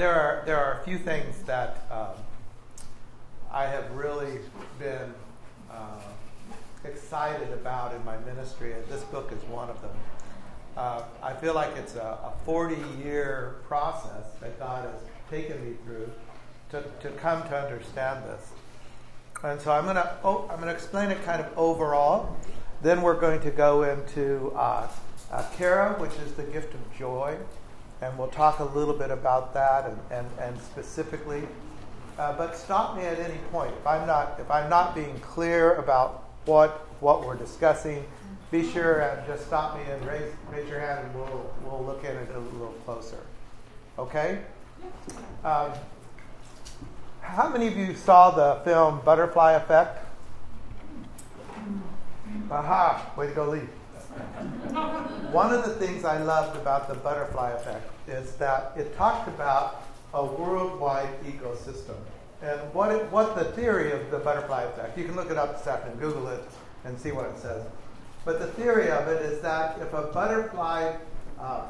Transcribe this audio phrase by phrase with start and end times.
[0.00, 2.16] there are there are a few things that um,
[3.52, 4.38] I have really
[4.78, 5.12] been
[5.70, 6.00] uh,
[6.84, 9.90] excited about in my ministry, and this book is one of them.
[10.74, 15.76] Uh, I feel like it's a, a 40 year process that God has taken me
[15.84, 16.10] through
[16.70, 18.48] to, to come to understand this.
[19.44, 22.38] And so I'm going to oh, I'm going to explain it kind of overall.
[22.80, 24.88] Then we're going to go into uh,
[25.30, 27.36] uh, chara, which is the gift of joy,
[28.02, 31.46] and we'll talk a little bit about that and, and, and specifically.
[32.18, 35.74] Uh, but stop me at any point if I'm not if I'm not being clear
[35.76, 38.04] about what what we're discussing.
[38.50, 42.04] Be sure and just stop me and raise raise your hand, and we'll we'll look
[42.04, 43.20] at it a little closer.
[43.98, 44.40] Okay.
[45.44, 45.72] Um,
[47.20, 50.06] how many of you saw the film Butterfly Effect?
[52.50, 53.12] Aha!
[53.16, 53.60] Way to go, Lee.
[55.32, 59.84] One of the things I loved about the butterfly effect is that it talked about
[60.12, 61.96] a worldwide ecosystem.
[62.42, 65.58] And what, it, what the theory of the butterfly effect, you can look it up
[65.58, 66.42] this afternoon, Google it,
[66.84, 67.64] and see what it says.
[68.24, 70.96] But the theory of it is that if a butterfly
[71.38, 71.66] uh,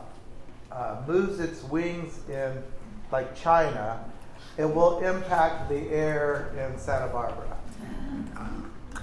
[0.71, 2.63] uh, moves its wings in,
[3.11, 4.05] like China,
[4.57, 7.57] it will impact the air in Santa Barbara.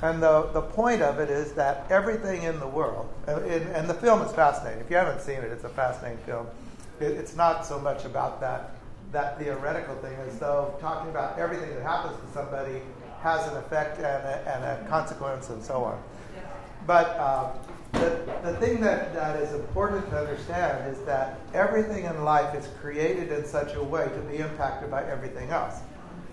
[0.02, 3.96] And the, the point of it is that everything in the world, and, and the
[3.96, 4.80] film is fascinating.
[4.80, 6.46] If you haven't seen it, it's a fascinating film.
[7.00, 8.76] It, it's not so much about that,
[9.12, 12.82] that theoretical thing as though talking about everything that happens to somebody
[13.22, 16.02] has an effect and a, and a consequence and so on.
[16.86, 17.54] But uh,
[17.94, 22.70] the, the thing that, that is important to understand is that everything in life is
[22.80, 25.80] created in such a way to be impacted by everything else.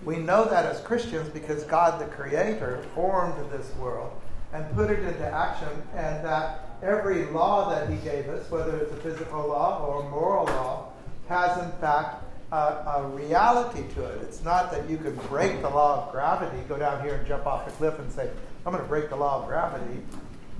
[0.05, 4.12] We know that as Christians because God, the Creator, formed this world
[4.52, 8.92] and put it into action, and that every law that He gave us, whether it's
[8.92, 10.92] a physical law or a moral law,
[11.28, 14.22] has in fact a, a reality to it.
[14.22, 17.47] It's not that you can break the law of gravity, go down here and jump
[17.47, 18.30] off a cliff and say,
[18.64, 20.02] I'm going to break the law of gravity,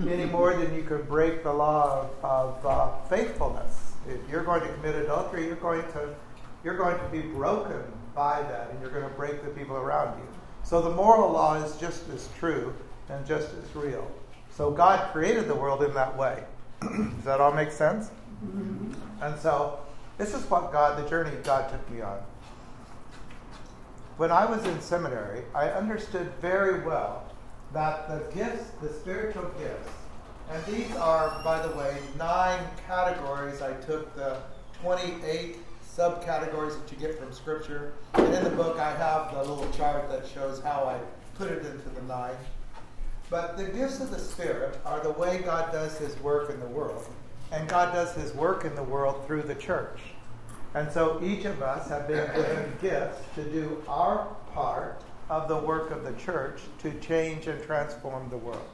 [0.09, 3.93] any more than you can break the law of, of uh, faithfulness.
[4.09, 6.15] If you're going to commit adultery, you're going to
[6.65, 7.83] you're going to be broken
[8.15, 10.27] by that and you're going to break the people around you.
[10.63, 12.75] So the moral law is just as true
[13.09, 14.11] and just as real.
[14.51, 16.45] So God created the world in that way.
[16.81, 18.11] Does that all make sense?
[18.45, 18.93] Mm-hmm.
[19.23, 19.81] And so
[20.17, 22.19] this is what God, the journey God took me on.
[24.17, 27.25] When I was in seminary, I understood very well
[27.73, 29.91] that the gifts, the spiritual gifts,
[30.51, 33.61] and these are, by the way, nine categories.
[33.61, 34.39] I took the
[34.83, 35.57] 28
[35.97, 37.93] subcategories that you get from Scripture.
[38.15, 40.99] And in the book, I have the little chart that shows how I
[41.37, 42.37] put it into the nine.
[43.31, 46.67] But the gifts of the Spirit are the way God does His work in the
[46.67, 47.07] world.
[47.53, 50.01] And God does His work in the world through the church.
[50.75, 55.57] And so each of us have been given gifts to do our part of the
[55.57, 58.69] work of the church to change and transform the world.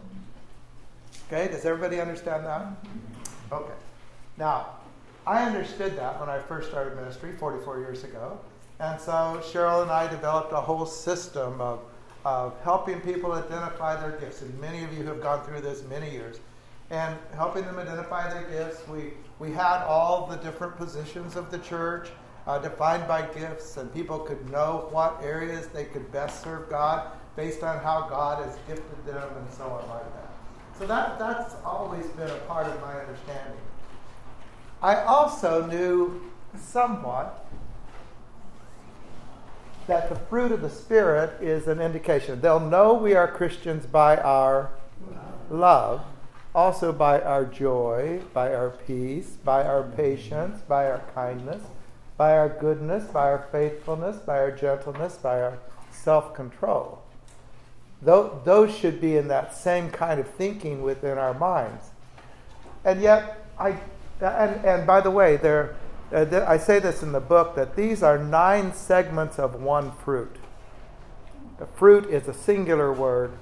[1.28, 2.66] Okay, does everybody understand that?
[3.52, 3.74] Okay.
[4.36, 4.79] Now,
[5.26, 8.38] I understood that when I first started ministry 44 years ago.
[8.78, 11.80] And so Cheryl and I developed a whole system of,
[12.24, 14.42] of helping people identify their gifts.
[14.42, 16.40] And many of you have gone through this many years.
[16.90, 21.58] And helping them identify their gifts, we, we had all the different positions of the
[21.58, 22.08] church
[22.46, 27.12] uh, defined by gifts, and people could know what areas they could best serve God
[27.36, 30.32] based on how God has gifted them and so on like that.
[30.78, 33.60] So that, that's always been a part of my understanding.
[34.82, 36.22] I also knew
[36.56, 37.46] somewhat
[39.86, 42.40] that the fruit of the Spirit is an indication.
[42.40, 44.70] They'll know we are Christians by our
[45.50, 46.02] love,
[46.54, 51.62] also by our joy, by our peace, by our patience, by our kindness,
[52.16, 55.58] by our goodness, by our faithfulness, by our gentleness, by our
[55.90, 57.02] self control.
[58.00, 61.90] Those should be in that same kind of thinking within our minds.
[62.82, 63.78] And yet, I
[64.20, 65.76] and, and by the way, there,
[66.12, 69.92] uh, th- I say this in the book that these are nine segments of one
[69.92, 70.36] fruit.
[71.58, 73.32] The fruit is a singular word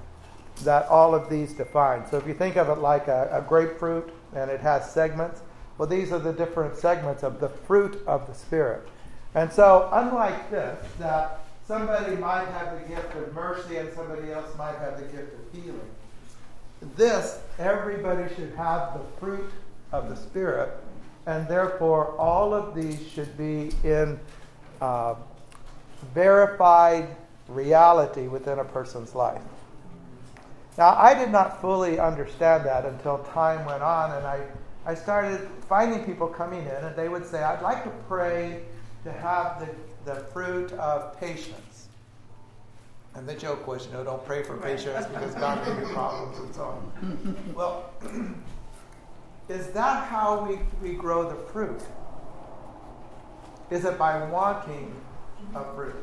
[0.63, 2.05] that all of these define.
[2.09, 5.41] So if you think of it like a, a grapefruit and it has segments,
[5.77, 8.87] well, these are the different segments of the fruit of the Spirit.
[9.33, 14.55] And so, unlike this, that somebody might have the gift of mercy and somebody else
[14.57, 15.79] might have the gift of healing,
[16.95, 19.49] this, everybody should have the fruit
[19.91, 20.71] of the Spirit,
[21.25, 24.19] and therefore all of these should be in
[24.81, 25.15] uh,
[26.13, 27.15] verified
[27.47, 29.41] reality within a person's life.
[30.77, 34.41] Now, I did not fully understand that until time went on, and I,
[34.85, 38.61] I started finding people coming in, and they would say, I'd like to pray
[39.03, 41.87] to have the, the fruit of patience.
[43.15, 46.37] And the joke was, you know, don't pray for patience because God gave you problems
[46.37, 47.35] and so on.
[47.55, 47.91] well,
[49.49, 51.81] is that how we, we grow the fruit?
[53.71, 54.95] Is it by wanting
[55.55, 55.95] a fruit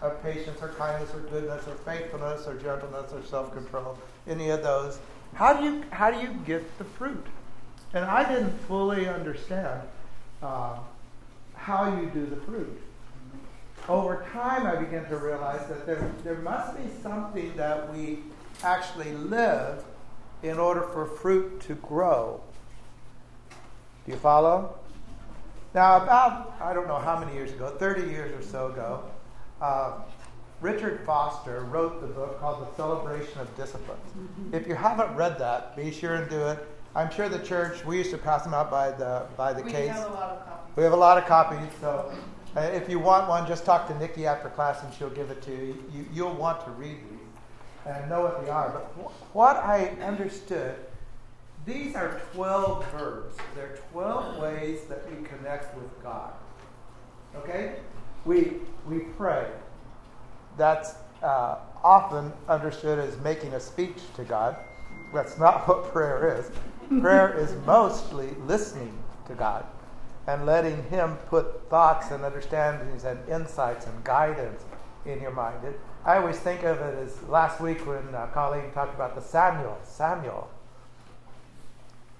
[0.00, 3.98] of patience or kindness or goodness or faithfulness or gentleness or self control?
[4.26, 4.98] Any of those?
[5.34, 7.26] How do you how do you get the fruit?
[7.92, 9.82] And I didn't fully understand
[10.42, 10.78] uh,
[11.54, 12.80] how you do the fruit.
[13.88, 18.20] Over time, I began to realize that there, there must be something that we
[18.62, 19.84] actually live
[20.42, 22.40] in order for fruit to grow.
[24.04, 24.78] Do you follow?
[25.74, 29.04] Now, about, I don't know how many years ago, 30 years or so ago,
[29.60, 30.02] uh,
[30.60, 34.00] Richard Foster wrote the book called The Celebration of Disciplines.
[34.16, 34.54] Mm-hmm.
[34.54, 36.58] If you haven't read that, be sure and do it.
[36.94, 39.70] I'm sure the church, we used to pass them out by the, by the we
[39.70, 39.88] case.
[39.88, 40.76] We have a lot of copies.
[40.76, 42.12] We have a lot of copies, so
[42.56, 45.42] uh, if you want one, just talk to Nikki after class and she'll give it
[45.42, 45.84] to you.
[45.92, 47.20] you you'll want to read these
[47.86, 48.70] and know what they are.
[48.70, 50.76] But wh- what I understood
[51.66, 53.36] these are 12 verbs.
[53.54, 56.32] They're 12 ways that we connect with God.
[57.36, 57.76] Okay?
[58.24, 58.54] We,
[58.88, 59.46] we pray.
[60.56, 64.56] That's uh, often understood as making a speech to God.
[65.12, 66.50] That's not what prayer is.
[67.00, 68.96] prayer is mostly listening
[69.26, 69.64] to God
[70.26, 74.62] and letting Him put thoughts and understandings and insights and guidance
[75.06, 75.64] in your mind.
[75.64, 79.22] It, I always think of it as last week when uh, Colleen talked about the
[79.22, 79.78] Samuel.
[79.84, 80.48] Samuel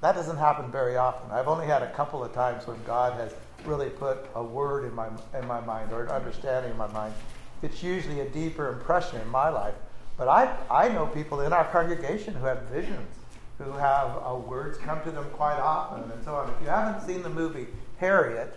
[0.05, 1.31] that doesn't happen very often.
[1.31, 3.35] I've only had a couple of times when God has
[3.65, 5.09] really put a word in my,
[5.39, 7.15] in my mind or an understanding in my mind.
[7.63, 9.75] It's usually a deeper impression in my life.
[10.19, 13.17] But I, I know people in our congregation who have visions,
[13.57, 16.51] who have uh, words come to them quite often, and so on.
[16.51, 17.67] If you haven't seen the movie
[17.97, 18.55] Harriet,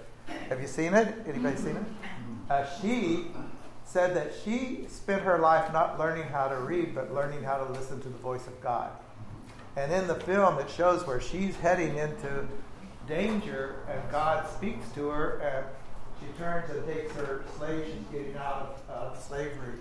[0.50, 1.16] have you seen it?
[1.26, 1.84] Anybody seen it?
[2.50, 3.28] Uh, she
[3.86, 7.72] said that she spent her life not learning how to read, but learning how to
[7.72, 8.92] listen to the voice of God.
[9.78, 12.48] And in the film, it shows where she's heading into
[13.08, 15.66] danger, and God speaks to her, and
[16.20, 17.86] she turns and takes her slave.
[17.86, 19.76] She's getting out of uh, slavery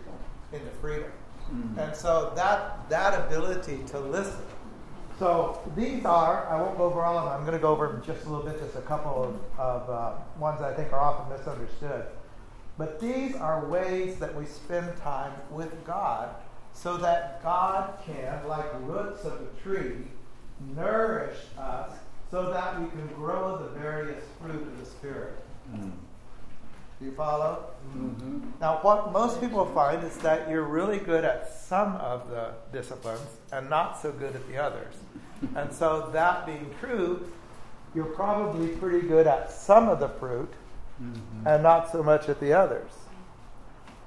[0.52, 1.10] into freedom.
[1.50, 1.78] Mm-hmm.
[1.78, 4.42] And so that that ability to listen.
[5.18, 7.32] So these are, I won't go over all of them.
[7.32, 10.12] I'm going to go over just a little bit, just a couple of, of uh,
[10.38, 12.04] ones I think are often misunderstood.
[12.76, 16.34] But these are ways that we spend time with God
[16.76, 19.96] so that God can, like roots of a tree,
[20.74, 21.90] nourish us
[22.30, 25.38] so that we can grow the various fruit of the Spirit.
[25.72, 25.92] Mm.
[26.98, 27.70] Do you follow?
[27.94, 28.40] Mm-hmm.
[28.60, 33.26] Now, what most people find is that you're really good at some of the disciplines
[33.52, 34.94] and not so good at the others.
[35.54, 37.26] and so, that being true,
[37.94, 40.52] you're probably pretty good at some of the fruit
[41.02, 41.46] mm-hmm.
[41.46, 42.90] and not so much at the others.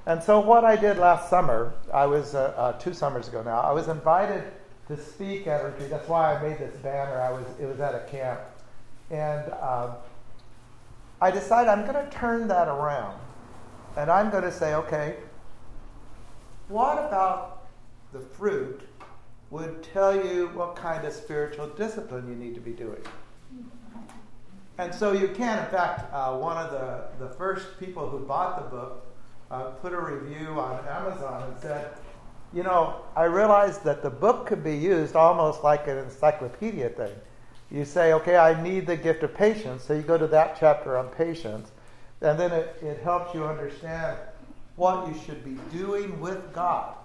[0.09, 3.59] And so, what I did last summer, I was uh, uh, two summers ago now.
[3.59, 4.43] I was invited
[4.87, 5.91] to speak at a retreat.
[5.91, 7.21] That's why I made this banner.
[7.21, 8.39] I was it was at a camp,
[9.11, 9.91] and um,
[11.21, 13.19] I decided I'm going to turn that around,
[13.97, 15.17] and I'm going to say, okay,
[16.69, 17.67] what about
[18.11, 18.81] the fruit
[19.51, 23.03] would tell you what kind of spiritual discipline you need to be doing?
[24.79, 25.59] And so you can.
[25.59, 29.05] In fact, uh, one of the, the first people who bought the book
[29.51, 31.91] uh, put a review on Amazon and said,
[32.53, 37.13] you know, I realized that the book could be used almost like an encyclopedia thing.
[37.71, 40.97] You say, okay, I need the gift of patience, so you go to that chapter
[40.97, 41.69] on patience,
[42.21, 44.17] and then it, it helps you understand
[44.75, 46.95] what you should be doing with God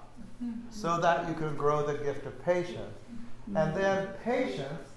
[0.70, 2.94] so that you can grow the gift of patience.
[3.54, 4.88] And then patience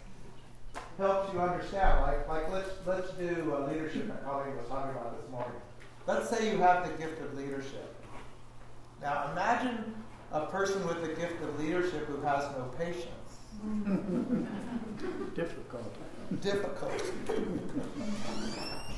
[0.97, 2.01] helps you understand.
[2.01, 5.59] Like, like let's, let's do a leadership that Colleen was talking about this morning.
[6.07, 7.93] Let's say you have the gift of leadership.
[9.01, 9.93] Now imagine
[10.31, 13.11] a person with the gift of leadership who has no patience.
[15.35, 15.93] Difficult.
[16.41, 17.03] Difficult.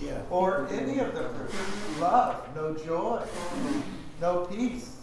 [0.02, 0.22] yeah.
[0.30, 1.48] Or any of the them.
[2.00, 3.24] Love, no joy,
[4.22, 4.98] no peace.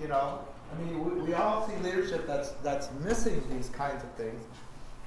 [0.00, 0.40] You know,
[0.72, 4.42] I mean, we, we all see leadership that's that's missing these kinds of things.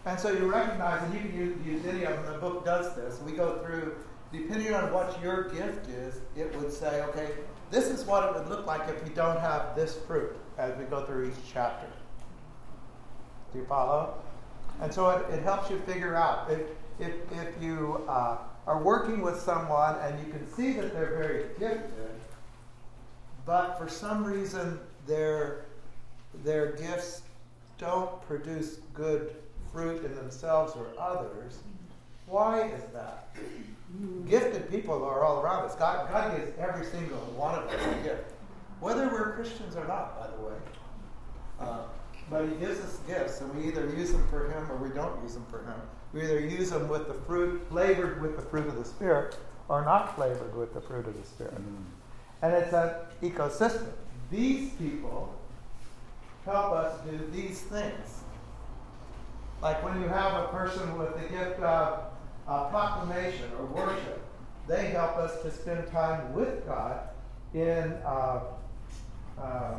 [0.05, 2.33] And so you recognize, and you can use, use of them.
[2.33, 3.19] The book does this.
[3.21, 3.95] We go through
[4.31, 7.31] depending on what your gift is, it would say, okay,
[7.69, 10.85] this is what it would look like if you don't have this fruit as we
[10.85, 11.87] go through each chapter.
[13.51, 14.15] Do you follow?
[14.81, 16.61] And so it, it helps you figure out if,
[16.99, 21.45] if, if you uh, are working with someone and you can see that they're very
[21.59, 22.09] gifted,
[23.45, 25.65] but for some reason their,
[26.43, 27.23] their gifts
[27.77, 29.35] don't produce good
[29.71, 31.59] fruit in themselves or others,
[32.27, 33.29] why is that?
[34.27, 35.75] Gifted people are all around us.
[35.75, 38.33] God, God gives every single one of us a gift,
[38.79, 40.55] whether we're Christians or not, by the way.
[41.59, 41.83] Uh,
[42.29, 45.21] but He gives us gifts, and we either use them for Him or we don't
[45.21, 45.75] use them for Him.
[46.13, 49.83] We either use them with the fruit, flavored with the fruit of the Spirit, or
[49.83, 51.55] not flavored with the fruit of the Spirit.
[51.55, 51.83] Mm-hmm.
[52.43, 53.87] And it's an ecosystem.
[54.29, 55.33] These people
[56.45, 58.21] help us do these things.
[59.61, 62.10] Like when you have a person with the gift of
[62.47, 64.21] uh, proclamation or worship,
[64.67, 66.99] they help us to spend time with God
[67.53, 68.41] in uh,
[69.39, 69.73] uh,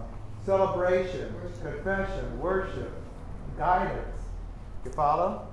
[0.44, 1.62] celebration, worship.
[1.62, 2.92] confession, worship,
[3.56, 4.18] guidance.
[4.84, 5.46] You follow?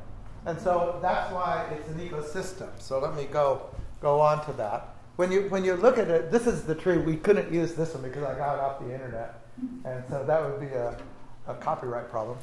[0.45, 2.69] And so that's why it's an ecosystem.
[2.79, 3.69] So let me go
[4.01, 4.95] go on to that.
[5.17, 6.97] When you when you look at it, this is the tree.
[6.97, 9.41] We couldn't use this one because I got it off the internet,
[9.85, 10.97] and so that would be a,
[11.49, 12.37] a copyright problem.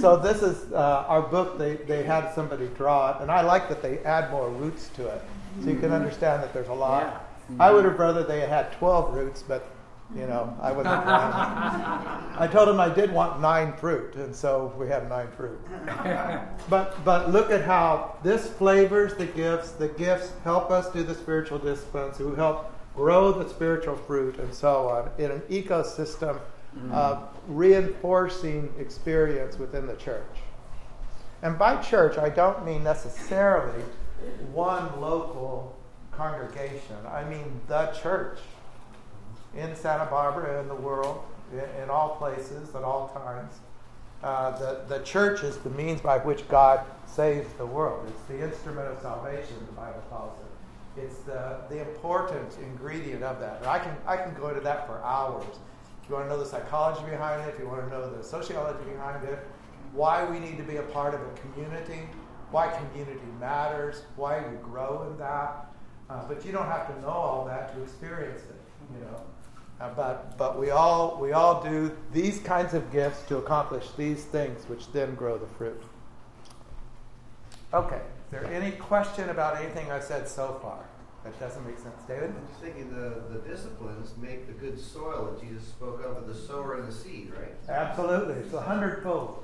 [0.00, 1.58] So this is uh, our book.
[1.58, 5.06] They they had somebody draw it, and I like that they add more roots to
[5.06, 5.22] it,
[5.62, 7.02] so you can understand that there's a lot.
[7.50, 7.56] Yeah.
[7.60, 9.68] I would have rather they had 12 roots, but
[10.14, 10.94] you know, I wasn't.
[11.06, 15.58] I told him I did want nine fruit, and so we have nine fruit.
[16.70, 19.72] but but look at how this flavors the gifts.
[19.72, 24.54] The gifts help us do the spiritual disciplines, who help grow the spiritual fruit, and
[24.54, 26.40] so on in an ecosystem
[26.78, 26.92] mm.
[26.92, 30.24] of reinforcing experience within the church.
[31.42, 33.82] And by church, I don't mean necessarily
[34.52, 35.76] one local
[36.10, 36.96] congregation.
[37.10, 38.38] I mean the church
[39.54, 41.22] in Santa Barbara, in the world,
[41.52, 43.54] in, in all places, at all times.
[44.22, 48.06] Uh, the, the church is the means by which God saves the world.
[48.08, 51.02] It's the instrument of salvation, the Bible calls it.
[51.02, 53.64] It's the, the important ingredient of that.
[53.66, 55.44] I can, I can go into that for hours.
[56.06, 58.22] If you want to know the psychology behind it, if you want to know the
[58.22, 59.40] sociology behind it,
[59.92, 62.08] why we need to be a part of a community,
[62.52, 65.66] why community matters, why you grow in that.
[66.08, 68.60] Uh, but you don't have to know all that to experience it,
[68.94, 69.20] you know.
[69.80, 74.22] Uh, but but we all we all do these kinds of gifts to accomplish these
[74.26, 75.82] things, which then grow the fruit.
[77.74, 77.96] Okay.
[77.96, 80.84] Is there any question about anything I've said so far
[81.26, 82.30] that doesn't make sense, David?
[82.30, 86.26] I'm just thinking the, the disciplines make the good soil that Jesus spoke of of
[86.28, 87.54] the sower and the seed, right?
[87.68, 88.34] Absolutely.
[88.34, 89.42] It's a hundredfold.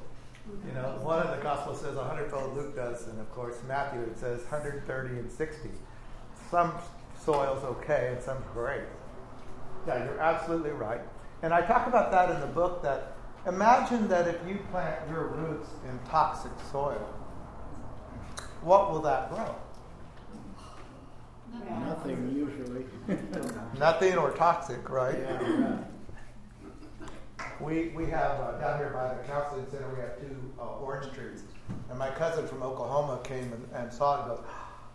[0.67, 4.01] You know, one of the Gospels says a hundredfold, Luke does, and of course Matthew
[4.03, 5.71] it says 130 and 60.
[6.51, 6.73] Some
[7.25, 8.83] soil's okay and some great.
[9.87, 11.01] Yeah, you're absolutely right.
[11.43, 15.29] And I talk about that in the book that imagine that if you plant your
[15.29, 17.09] roots in toxic soil,
[18.62, 19.57] what will that grow?
[21.71, 22.85] Nothing usually.
[23.78, 25.19] Nothing or toxic, right?
[25.19, 25.78] Yeah,
[27.61, 31.12] We, we have uh, down here by the counseling center, we have two uh, orange
[31.14, 31.42] trees.
[31.90, 34.47] And my cousin from Oklahoma came and, and saw it and goes,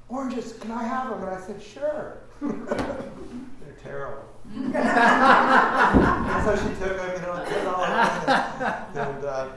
[0.09, 1.23] Oranges, can I have them?
[1.23, 2.17] And I said, Sure.
[2.41, 4.73] They're terrible and
[6.45, 7.89] so she took them, you know, and put it all in.
[8.97, 9.47] And, uh,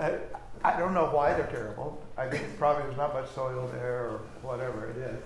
[0.00, 0.18] I,
[0.64, 2.02] I, don't know why they're terrible.
[2.16, 5.22] I think probably there's not much soil there or whatever it is.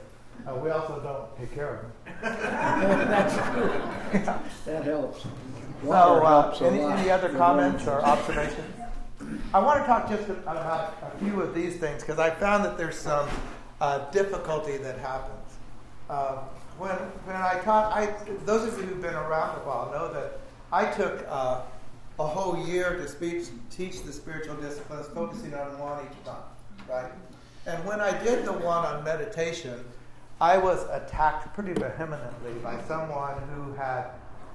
[0.49, 3.09] Uh, we also don't take care of them.
[3.09, 3.37] That's
[4.14, 4.38] yeah.
[4.64, 5.26] That helps.
[5.83, 8.75] so, uh, any, any other comments or observations?
[9.52, 12.78] I want to talk just about a few of these things because I found that
[12.78, 13.28] there's some
[13.81, 15.35] uh, difficulty that happens.
[16.09, 16.37] Uh,
[16.78, 16.93] when,
[17.26, 18.14] when I taught, I,
[18.47, 20.40] those of you who've been around a while know that
[20.73, 21.61] I took uh,
[22.19, 26.38] a whole year to speech, teach the spiritual disciplines, focusing on one each month,
[26.88, 27.12] right?
[27.67, 29.85] And when I did the one on meditation,
[30.40, 34.11] I was attacked pretty vehemently by someone who had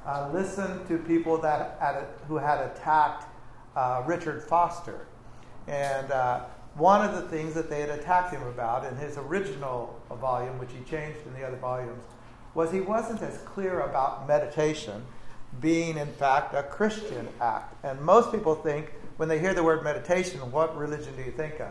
[0.06, 3.28] uh, listened to people that had, who had attacked
[3.75, 5.08] uh, Richard Foster.
[5.68, 10.02] And uh, one of the things that they had attacked him about in his original
[10.22, 12.04] volume, which he changed in the other volumes,
[12.54, 15.04] was he wasn't as clear about meditation
[15.60, 17.75] being, in fact, a Christian act.
[17.84, 21.60] And most people think, when they hear the word meditation, what religion do you think
[21.60, 21.70] of?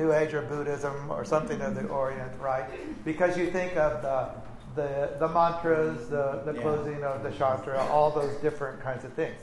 [0.00, 2.64] New Age or Buddhism or something of the Orient, right?
[3.04, 4.30] Because you think of the
[4.76, 9.36] the, the mantras, the, the closing of the shastra, all those different kinds of things.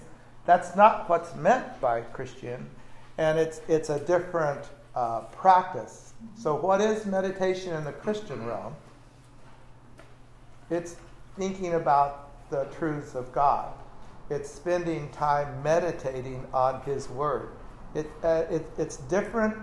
[0.45, 2.69] That's not what's meant by Christian,
[3.17, 4.61] and it's it's a different
[4.95, 6.13] uh, practice.
[6.35, 8.73] So, what is meditation in the Christian realm?
[10.69, 10.95] It's
[11.37, 13.73] thinking about the truths of God.
[14.29, 17.49] It's spending time meditating on His Word.
[17.93, 19.55] It, uh, it, it's different,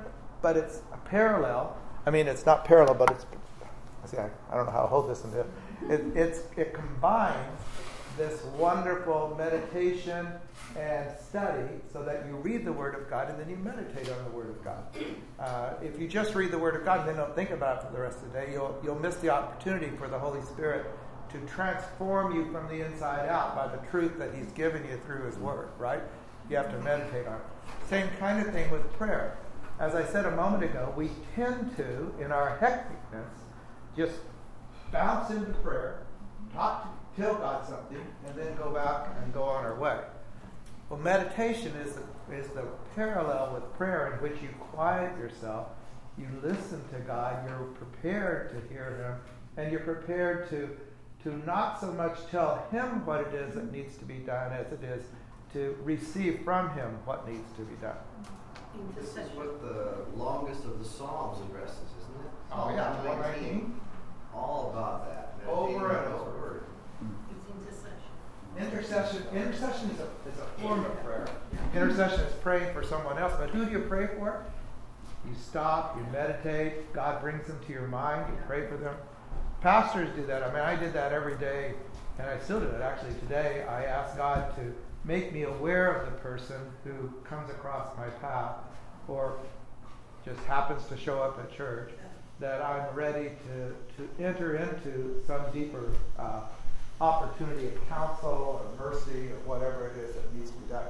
[0.45, 1.75] but it's a parallel.
[2.05, 3.25] I mean, it's not parallel, but it's.
[4.05, 5.47] See, I, I don't know how to hold this in there.
[5.89, 7.59] It, it's, it combines
[8.19, 10.27] this wonderful meditation
[10.79, 14.23] and study so that you read the Word of God and then you meditate on
[14.25, 14.85] the Word of God.
[15.41, 17.87] Uh, if you just read the Word of God and then don't think about it
[17.87, 20.85] for the rest of the day, you'll, you'll miss the opportunity for the Holy Spirit
[21.33, 25.25] to transform you from the inside out by the truth that He's given you through
[25.25, 26.03] His Word, right?
[26.51, 27.89] You have to meditate on it.
[27.89, 29.39] Same kind of thing with prayer.
[29.79, 33.27] As I said a moment ago, we tend to, in our hecticness,
[33.97, 34.21] just
[34.93, 36.03] bounce into prayer,
[36.53, 39.99] talk tell God something, and then go back and go on our way.
[40.89, 42.65] Well, meditation is the, is the
[42.95, 45.69] parallel with prayer in which you quiet yourself,
[46.19, 50.69] you listen to God, you're prepared to hear Him, and you're prepared to,
[51.25, 54.71] to not so much tell Him what it is that needs to be done as
[54.73, 55.05] it is
[55.53, 57.97] to receive from Him what needs to be done.
[58.97, 62.31] This is what the longest of the Psalms addresses, isn't it?
[62.53, 63.81] Oh, yeah, 119.
[64.35, 65.35] All about that.
[65.49, 66.39] Over meditating and on God's over.
[66.39, 66.65] word.
[67.31, 69.23] It's intercession.
[69.23, 71.29] Intercession, intercession is a, is a form of prayer.
[71.75, 74.45] Intercession is praying for someone else, but who do you pray for?
[75.27, 78.95] You stop, you meditate, God brings them to your mind, you pray for them.
[79.61, 80.43] Pastors do that.
[80.43, 81.73] I mean, I did that every day,
[82.19, 82.83] and I still do it.
[82.83, 87.97] Actually, today I ask God to make me aware of the person who comes across
[87.97, 88.57] my path
[89.09, 89.37] or
[90.25, 91.93] just happens to show up at church,
[92.41, 96.41] that I'm ready to, to enter into some deeper uh,
[97.01, 100.89] opportunity of counsel or mercy or whatever it is that needs to be done.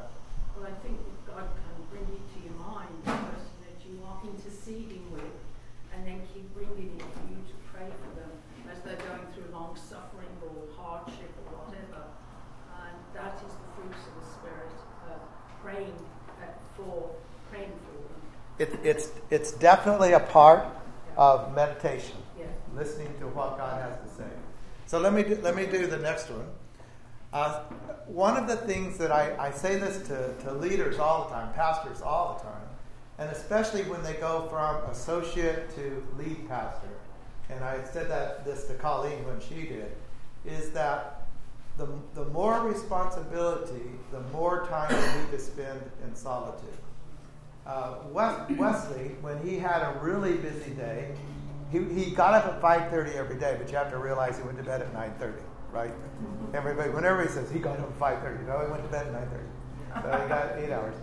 [0.57, 4.23] Well, I think God can bring it to your mind, the person that you are
[4.23, 5.35] interceding with,
[5.91, 8.31] and then keep bringing it for you to pray for them
[8.71, 12.07] as they're going through long suffering or hardship or whatever.
[12.79, 14.79] And that is the fruits of the Spirit,
[15.11, 15.19] uh,
[15.59, 15.99] praying
[16.39, 17.11] uh, for,
[17.51, 18.23] praying for them.
[18.59, 20.65] It, it's, it's definitely a part
[21.17, 22.47] of meditation, Yeah.
[22.77, 24.31] listening to what God has to say.
[24.87, 26.47] So let me do, let me do the next one.
[27.33, 27.63] Uh,
[28.07, 31.53] one of the things that I, I say this to, to leaders all the time,
[31.55, 32.69] pastors all the time,
[33.19, 36.89] and especially when they go from associate to lead pastor,
[37.51, 39.93] and I said that this to Colleen when she did,
[40.47, 41.27] is that
[41.77, 46.69] the, the more responsibility, the more time you need to spend in solitude.
[47.67, 51.15] Uh, Wes- Wesley, when he had a really busy day,
[51.73, 54.59] he, he got up at 5.30 every day, but you have to realize he went
[54.59, 55.41] to bed at 9.30,
[55.73, 55.93] right?
[56.53, 59.13] Everybody, when everybody says he got up at 5.30, no, he went to bed at
[59.95, 60.03] 9.30.
[60.03, 60.95] So he got eight hours.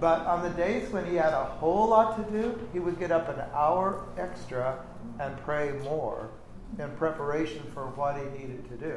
[0.00, 3.12] But on the days when he had a whole lot to do, he would get
[3.12, 4.82] up an hour extra
[5.20, 6.30] and pray more
[6.78, 8.96] in preparation for what he needed to do.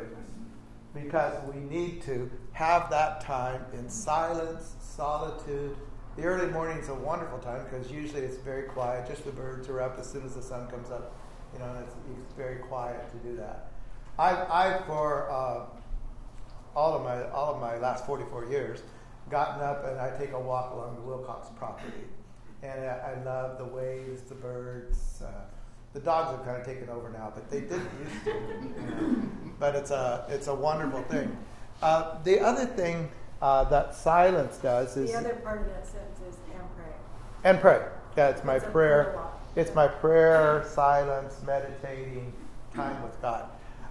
[0.94, 5.76] Because we need to have that time in silence, solitude.
[6.16, 9.08] The early morning is a wonderful time because usually it's very quiet.
[9.08, 11.16] Just the birds are up as soon as the sun comes up.
[11.54, 13.72] You know, and it's, it's very quiet to do that.
[14.20, 15.66] I, I for uh,
[16.76, 18.84] all of my all of my last 44 years,
[19.32, 22.06] gotten up and I take a walk along the Wilcox property,
[22.62, 25.24] and I, I love the waves, the birds.
[25.26, 25.32] Uh,
[25.94, 28.30] the dogs have kind of taken over now, but they didn't used to.
[28.30, 29.30] you know.
[29.60, 31.36] But it's a it's a wonderful thing.
[31.82, 33.10] Uh, the other thing
[33.44, 36.96] uh, that silence does is The other part of that sentence is and pray.
[37.44, 37.86] And pray.
[38.18, 39.20] Yeah, it's my prayer.
[39.56, 42.34] It's my prayer, silence, meditating,
[42.74, 43.46] time with God.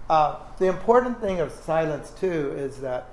[0.09, 3.09] Uh, the important thing of silence, too, is that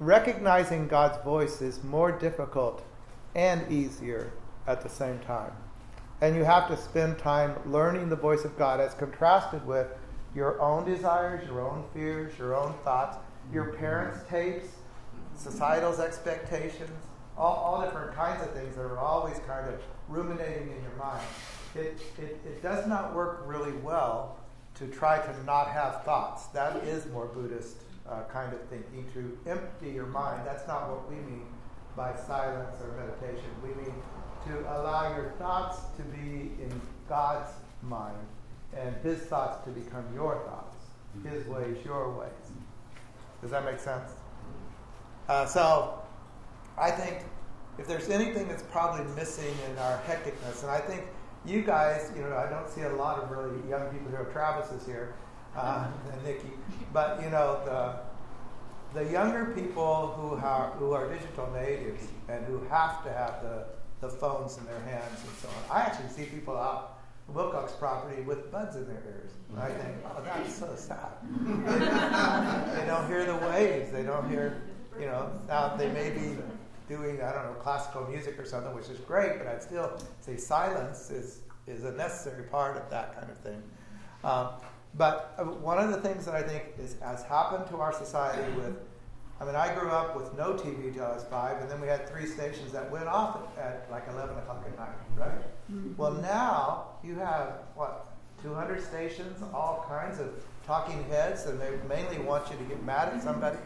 [0.00, 2.84] recognizing God's voice is more difficult
[3.34, 4.32] and easier
[4.66, 5.52] at the same time.
[6.20, 9.86] And you have to spend time learning the voice of God as contrasted with
[10.34, 13.16] your own desires, your own fears, your own thoughts,
[13.52, 14.68] your parents' tapes,
[15.36, 16.90] societal's expectations,
[17.40, 21.26] all, all different kinds of things that are always kind of ruminating in your mind.
[21.74, 24.38] It, it, it does not work really well
[24.74, 26.46] to try to not have thoughts.
[26.48, 27.76] That is more Buddhist
[28.08, 30.42] uh, kind of thinking, to empty your mind.
[30.44, 31.46] That's not what we mean
[31.96, 33.48] by silence or meditation.
[33.62, 33.94] We mean
[34.46, 38.16] to allow your thoughts to be in God's mind
[38.76, 40.76] and His thoughts to become your thoughts,
[41.24, 42.28] His ways, your ways.
[43.40, 44.10] Does that make sense?
[45.28, 46.00] Uh, so,
[46.76, 47.18] I think
[47.78, 51.04] if there's anything that's probably missing in our hecticness, and I think
[51.44, 54.28] you guys, you know, I don't see a lot of really young people here.
[54.32, 55.14] Travis is here,
[55.56, 56.50] uh, and Nikki,
[56.92, 62.60] but you know, the the younger people who are who are digital natives and who
[62.68, 63.66] have to have the
[64.00, 65.76] the phones in their hands and so on.
[65.76, 69.30] I actually see people out Wilcox property with buds in their ears.
[69.50, 71.12] And I think, oh, that's so sad.
[72.76, 73.90] they don't hear the waves.
[73.92, 74.62] They don't hear,
[74.98, 75.30] you know.
[75.48, 76.36] Now they may be
[76.90, 79.88] doing I don't know classical music or something, which is great, but I'd still
[80.20, 81.28] say silence is
[81.66, 83.62] is a necessary part of that kind of thing.
[84.24, 84.46] Um,
[84.94, 88.50] But uh, one of the things that I think is, has happened to our society
[88.62, 88.74] with,
[89.40, 91.86] I mean, I grew up with no TV till I was five, and then we
[91.94, 95.40] had three stations that went off at, at like 11 o'clock at night, right?
[95.96, 97.92] Well, now you have, what,
[98.42, 100.30] 200 stations, all kinds of
[100.66, 103.58] talking heads, and they mainly want you to get mad at somebody.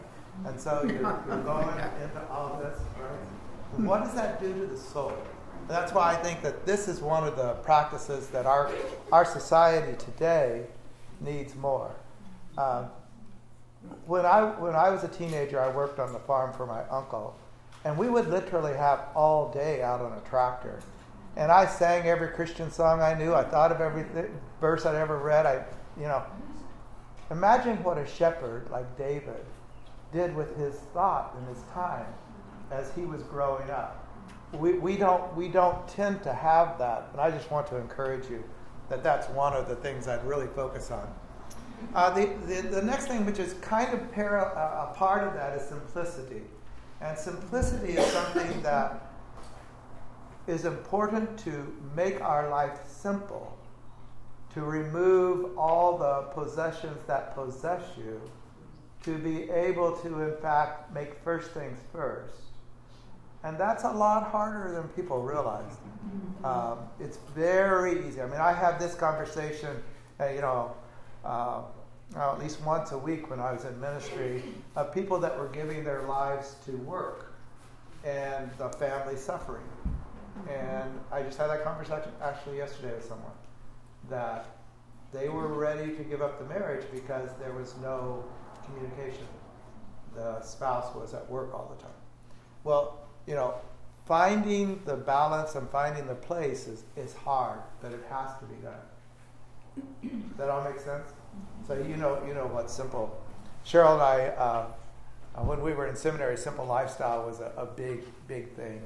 [0.45, 3.79] And so you're, you're going into all of this, right?
[3.85, 5.17] What does that do to the soul?
[5.67, 8.71] That's why I think that this is one of the practices that our,
[9.11, 10.65] our society today
[11.19, 11.95] needs more.
[12.57, 12.87] Um,
[14.05, 17.35] when, I, when I was a teenager, I worked on the farm for my uncle,
[17.83, 20.79] and we would literally have all day out on a tractor.
[21.35, 23.33] And I sang every Christian song I knew.
[23.33, 25.45] I thought of every th- verse I'd ever read.
[25.45, 25.65] I,
[25.97, 26.23] you know,
[27.29, 29.45] imagine what a shepherd like David
[30.15, 32.07] did with his thought and his time
[32.71, 34.07] as he was growing up.
[34.53, 37.09] We, we, don't, we don't tend to have that.
[37.11, 38.43] And I just want to encourage you
[38.89, 41.13] that that's one of the things I'd really focus on.
[41.93, 45.33] Uh, the, the, the, next thing, which is kind of para, uh, a part of
[45.33, 46.41] that, is simplicity.
[47.01, 49.11] And simplicity is something that
[50.47, 53.57] is important to make our life simple,
[54.53, 58.21] to remove all the possessions that possess you,
[59.05, 62.33] to be able to, in fact, make first things first.
[63.43, 65.77] And that's a lot harder than people realize.
[66.43, 68.21] Um, it's very easy.
[68.21, 69.83] I mean, I have this conversation,
[70.19, 70.73] uh, you know,
[71.23, 71.61] uh,
[72.15, 74.41] at least once a week when I was in ministry,
[74.75, 77.33] of people that were giving their lives to work
[78.03, 79.63] and the family suffering.
[80.49, 83.31] And I just had that conversation actually yesterday with someone
[84.09, 84.47] that
[85.13, 88.23] they were ready to give up the marriage because there was no
[88.65, 89.25] communication.
[90.15, 91.91] The spouse was at work all the time.
[92.63, 93.55] Well, you know,
[94.05, 98.55] finding the balance and finding the place is, is hard, but it has to be
[98.61, 98.73] done.
[100.03, 101.11] Does that all make sense?
[101.67, 103.21] So you know, you know what's simple.
[103.65, 104.67] Cheryl and I, uh,
[105.35, 108.81] uh, when we were in seminary, simple lifestyle was a, a big, big thing,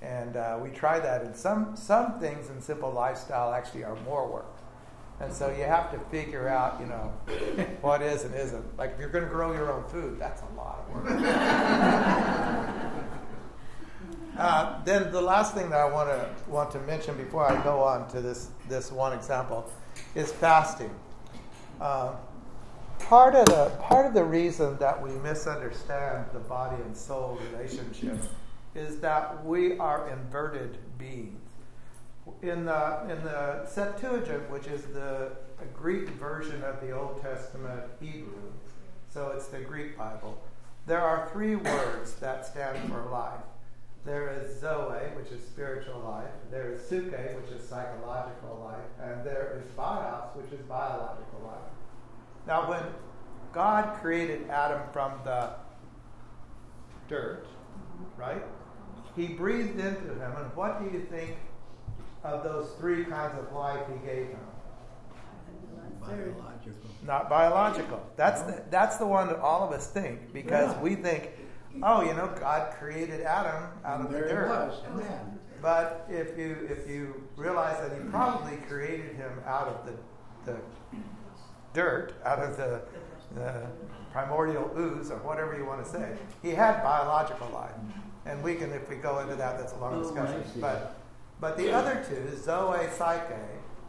[0.00, 1.22] and, and uh, we tried that.
[1.22, 4.51] And some some things in simple lifestyle actually are more work,
[5.22, 7.12] and so you have to figure out, you know,
[7.80, 8.76] what is and isn't.
[8.76, 12.78] Like if you're going to grow your own food, that's a lot of work.
[14.34, 17.82] Uh, then the last thing that I want to want to mention before I go
[17.82, 19.70] on to this this one example
[20.14, 20.90] is fasting.
[21.78, 22.14] Uh,
[22.98, 28.16] part of the part of the reason that we misunderstand the body and soul relationship
[28.74, 31.41] is that we are inverted beings.
[32.42, 35.32] In the in the Septuagint, which is the
[35.74, 38.52] Greek version of the Old Testament Hebrew,
[39.08, 40.40] so it's the Greek Bible,
[40.86, 43.40] there are three words that stand for life.
[44.04, 46.30] There is Zoe, which is spiritual life.
[46.50, 49.10] There is Psyche, which is psychological life.
[49.10, 51.70] And there is Bios, which is biological life.
[52.46, 52.82] Now, when
[53.52, 55.50] God created Adam from the
[57.08, 57.46] dirt,
[58.16, 58.42] right?
[59.14, 60.32] He breathed into him.
[60.36, 61.36] And what do you think
[62.24, 64.38] of those three kinds of life he gave him?
[66.00, 66.90] Biological.
[67.06, 68.04] Not biological.
[68.16, 71.30] That's the, that's the one that all of us think because we think
[71.82, 74.48] oh, you know, God created Adam out of there the dirt.
[74.48, 74.80] was.
[75.62, 79.92] But if you if you realize that He probably created him out of the
[80.52, 80.58] the
[81.72, 82.82] dirt, out of the,
[83.34, 83.66] the
[84.12, 87.70] primordial ooze, or whatever you want to say, he had biological life,
[88.26, 90.42] and we can, if we go into that, that's a long Oh, discussion.
[90.60, 90.96] But
[91.42, 93.34] but the other two, Zoe, Psyche,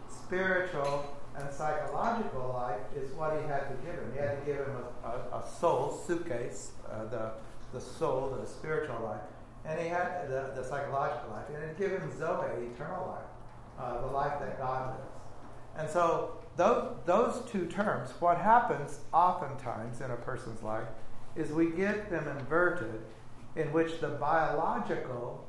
[0.10, 4.12] spiritual and psychological life, is what he had to give him.
[4.13, 7.32] He had to give him a, a, a soul, suitcase, uh, the
[7.74, 9.22] the soul, the spiritual life,
[9.66, 14.02] and he had the, the psychological life, and it gave him Zoe, eternal life, uh,
[14.02, 15.12] the life that God lives.
[15.78, 20.88] And so those, those two terms, what happens oftentimes in a person's life
[21.36, 23.02] is we get them inverted,
[23.56, 25.48] in which the biological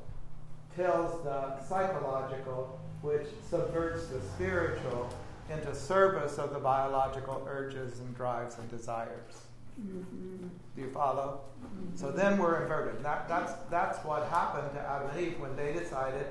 [0.76, 5.08] tells the psychological, which subverts the spiritual
[5.50, 9.42] into service of the biological urges and drives and desires.
[9.80, 10.46] Mm-hmm.
[10.76, 11.40] Do you follow?
[11.62, 11.96] Mm-hmm.
[11.96, 13.04] So then we're inverted.
[13.04, 16.26] That, that's, that's what happened to Adam and Eve when they decided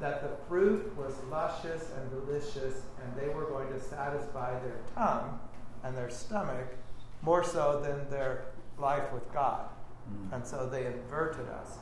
[0.00, 5.38] that the fruit was luscious and delicious and they were going to satisfy their tongue
[5.84, 6.74] and their stomach
[7.22, 8.46] more so than their
[8.78, 9.68] life with God.
[10.10, 10.36] Mm.
[10.36, 11.78] And so they inverted us.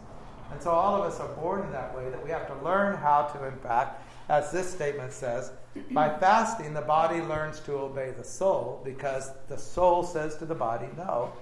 [0.53, 2.97] And so all of us are born in that way that we have to learn
[2.97, 5.53] how to, in fact, as this statement says,
[5.93, 10.55] by fasting, the body learns to obey the soul because the soul says to the
[10.55, 11.33] body, no,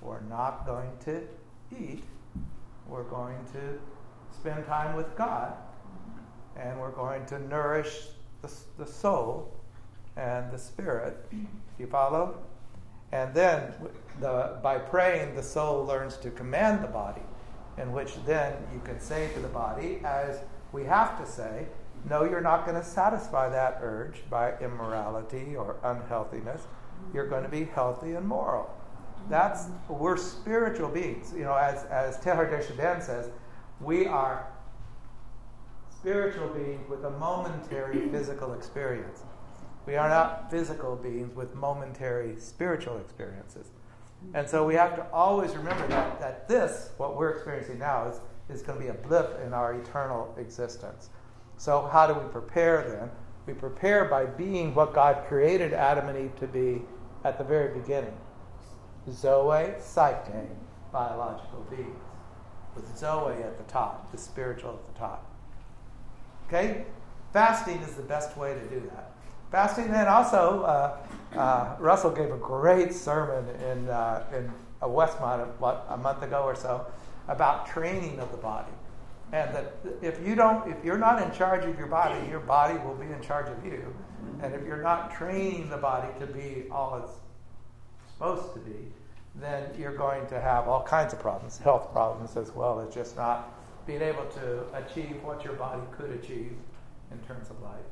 [0.00, 1.22] we're not going to
[1.78, 2.02] eat.
[2.88, 3.78] We're going to
[4.34, 5.54] spend time with God.
[6.56, 8.08] And we're going to nourish
[8.42, 9.54] the, the soul
[10.16, 11.30] and the spirit.
[11.30, 11.38] Do
[11.78, 12.38] You follow?
[13.12, 13.74] And then
[14.20, 17.22] the, by praying, the soul learns to command the body,
[17.78, 20.40] in which then you can say to the body, as
[20.72, 21.66] we have to say,
[22.08, 26.62] no, you're not going to satisfy that urge by immorality or unhealthiness.
[27.14, 28.70] You're going to be healthy and moral.
[29.28, 31.32] That's we're spiritual beings.
[31.36, 33.30] You know, as as Teilhard de Chardin says,
[33.80, 34.46] we are
[35.90, 39.22] spiritual beings with a momentary physical experience.
[39.86, 43.70] We are not physical beings with momentary spiritual experiences.
[44.34, 48.20] And so we have to always remember that, that this, what we're experiencing now, is,
[48.48, 51.10] is going to be a blip in our eternal existence.
[51.56, 53.10] So, how do we prepare then?
[53.46, 56.82] We prepare by being what God created Adam and Eve to be
[57.24, 58.16] at the very beginning
[59.10, 60.48] Zoe, Psyche,
[60.92, 61.98] biological beings,
[62.74, 65.30] with Zoe at the top, the spiritual at the top.
[66.46, 66.84] Okay?
[67.32, 69.11] Fasting is the best way to do that.
[69.52, 70.96] Fasting, and also, uh,
[71.36, 76.56] uh, Russell gave a great sermon in, uh, in Westmont what, a month ago or
[76.56, 76.86] so
[77.28, 78.72] about training of the body.
[79.32, 82.78] And that if you don't, if you're not in charge of your body, your body
[82.78, 83.94] will be in charge of you.
[84.42, 87.12] And if you're not training the body to be all it's
[88.10, 88.88] supposed to be,
[89.34, 93.18] then you're going to have all kinds of problems, health problems as well as just
[93.18, 93.52] not
[93.86, 96.56] being able to achieve what your body could achieve
[97.10, 97.91] in terms of life.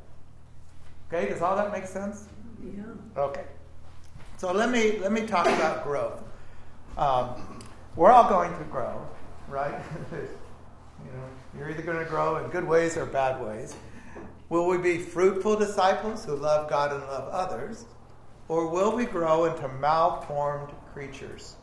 [1.12, 2.28] Okay, does all that make sense?
[2.62, 2.84] Yeah.
[3.16, 3.44] Okay.
[4.36, 6.22] So let me let me talk about growth.
[6.96, 7.60] Um,
[7.96, 9.06] we're all going to grow,
[9.48, 9.74] right?
[10.12, 13.74] you know, you're either going to grow in good ways or bad ways.
[14.50, 17.86] Will we be fruitful disciples who love God and love others,
[18.46, 21.56] or will we grow into malformed creatures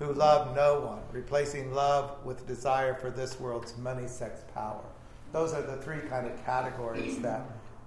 [0.00, 4.84] who love no one, replacing love with desire for this world's money, sex, power?
[5.32, 7.42] Those are the three kind of categories that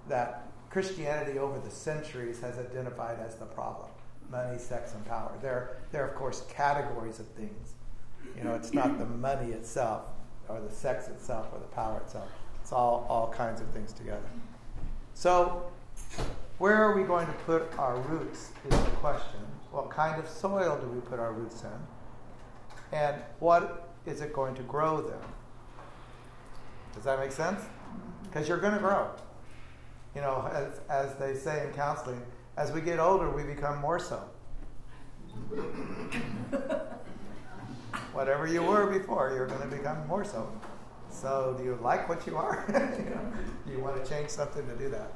[0.08, 0.41] that
[0.72, 3.90] Christianity over the centuries has identified as the problem
[4.30, 5.30] money, sex, and power.
[5.42, 7.74] They're, they're, of course, categories of things.
[8.34, 10.04] You know, it's not the money itself,
[10.48, 12.30] or the sex itself, or the power itself.
[12.62, 14.24] It's all, all kinds of things together.
[15.12, 15.70] So,
[16.56, 19.40] where are we going to put our roots is the question.
[19.70, 22.96] What kind of soil do we put our roots in?
[22.98, 25.20] And what is it going to grow then?
[26.94, 27.60] Does that make sense?
[28.22, 29.10] Because you're going to grow
[30.14, 32.22] you know, as, as they say in counseling,
[32.56, 34.22] as we get older, we become more so.
[38.12, 40.50] Whatever you were before, you're going to become more so.
[41.10, 42.64] So, do you like what you are?
[43.66, 45.12] do you want to change something to do that?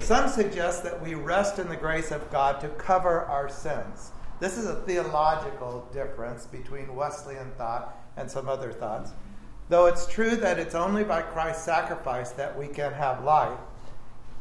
[0.00, 4.10] Some suggest that we rest in the grace of God to cover our sins.
[4.40, 9.12] This is a theological difference between Wesleyan thought and some other thoughts.
[9.68, 13.58] Though it's true that it's only by Christ's sacrifice that we can have life,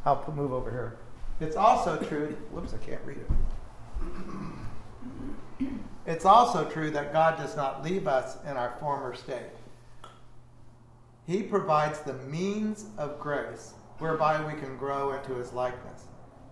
[0.05, 0.97] I'll move over here.
[1.39, 3.27] It's also true, whoops, I can't read it.
[6.05, 9.53] It's also true that God does not leave us in our former state.
[11.27, 16.05] He provides the means of grace whereby we can grow into his likeness.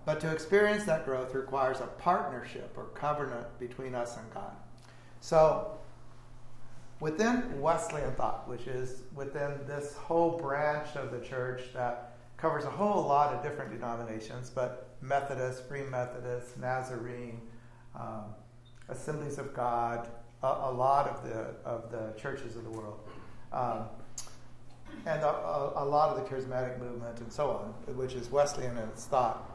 [0.05, 4.55] But to experience that growth requires a partnership or covenant between us and God.
[5.19, 5.77] So,
[6.99, 12.08] within Wesleyan thought, which is within this whole branch of the church that
[12.39, 17.41] covers a whole lot of different denominations, but Methodist, Free Methodist, Nazarene,
[17.99, 18.25] um,
[18.87, 20.07] Assemblies of God,
[20.41, 22.99] a, a, lot of the of the churches of the world,
[23.51, 23.85] um,
[25.05, 28.77] and a, a, a, lot of the charismatic movement and so on, which is Wesleyan
[28.77, 29.45] in its thought.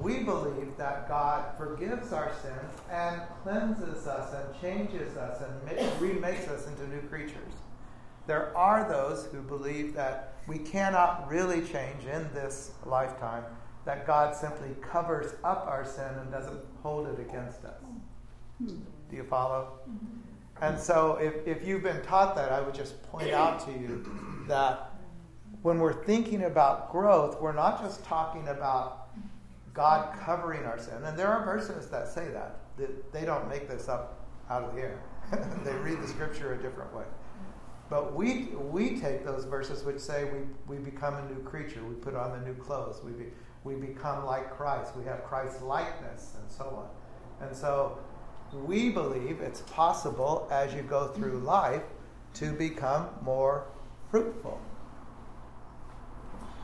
[0.00, 6.48] We believe that God forgives our sins and cleanses us and changes us and remakes
[6.48, 7.52] us into new creatures.
[8.26, 13.44] There are those who believe that we cannot really change in this lifetime,
[13.84, 17.80] that God simply covers up our sin and doesn't hold it against us.
[18.58, 18.76] Hmm.
[19.10, 19.78] Do you follow?
[19.84, 20.64] Hmm.
[20.64, 24.44] And so, if, if you've been taught that, I would just point out to you
[24.48, 24.92] that
[25.62, 29.08] when we're thinking about growth, we're not just talking about
[29.72, 31.02] God covering our sin.
[31.04, 32.60] And there are verses that say that.
[33.12, 35.00] They don't make this up out of the air,
[35.64, 37.04] they read the scripture a different way.
[37.90, 41.94] But we, we take those verses which say we, we become a new creature, we
[41.94, 43.26] put on the new clothes, we, be,
[43.62, 47.46] we become like Christ, we have Christ's likeness, and so on.
[47.46, 47.98] And so
[48.52, 51.82] we believe it's possible as you go through life
[52.34, 53.66] to become more
[54.10, 54.60] fruitful.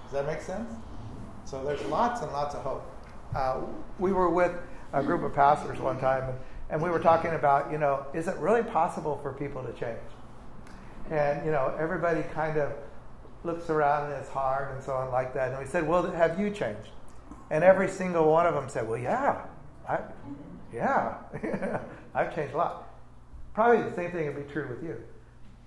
[0.05, 0.73] Does that make sense?
[1.45, 2.91] So there's lots and lots of hope.
[3.35, 3.61] Uh,
[3.99, 4.53] we were with
[4.93, 6.39] a group of pastors one time, and,
[6.71, 9.99] and we were talking about, you know, is it really possible for people to change?
[11.11, 12.73] And, you know, everybody kind of
[13.43, 15.51] looks around and it's hard and so on like that.
[15.51, 16.91] And we said, well, have you changed?
[17.51, 19.43] And every single one of them said, Well, yeah,
[19.89, 19.99] I,
[20.73, 21.17] yeah,
[22.15, 22.89] I've changed a lot.
[23.55, 24.97] Probably the same thing would be true with you.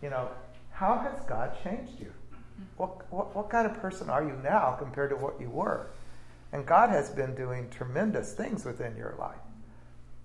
[0.01, 0.29] You know,
[0.71, 2.11] how has God changed you?
[2.77, 5.91] What, what, what kind of person are you now compared to what you were?
[6.53, 9.35] And God has been doing tremendous things within your life.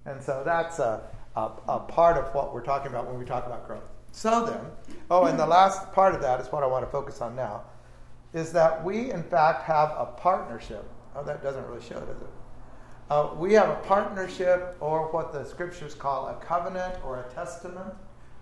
[0.07, 1.03] And so that's a,
[1.35, 3.83] a, a, part of what we're talking about when we talk about growth.
[4.19, 7.21] So then, oh, and the last part of that is what I want to focus
[7.21, 7.63] on now,
[8.35, 10.85] is that we in fact have a partnership.
[11.15, 12.31] Oh, that doesn't really show, does it?
[13.11, 17.95] Uh, we have a partnership, or what the scriptures call a covenant or a testament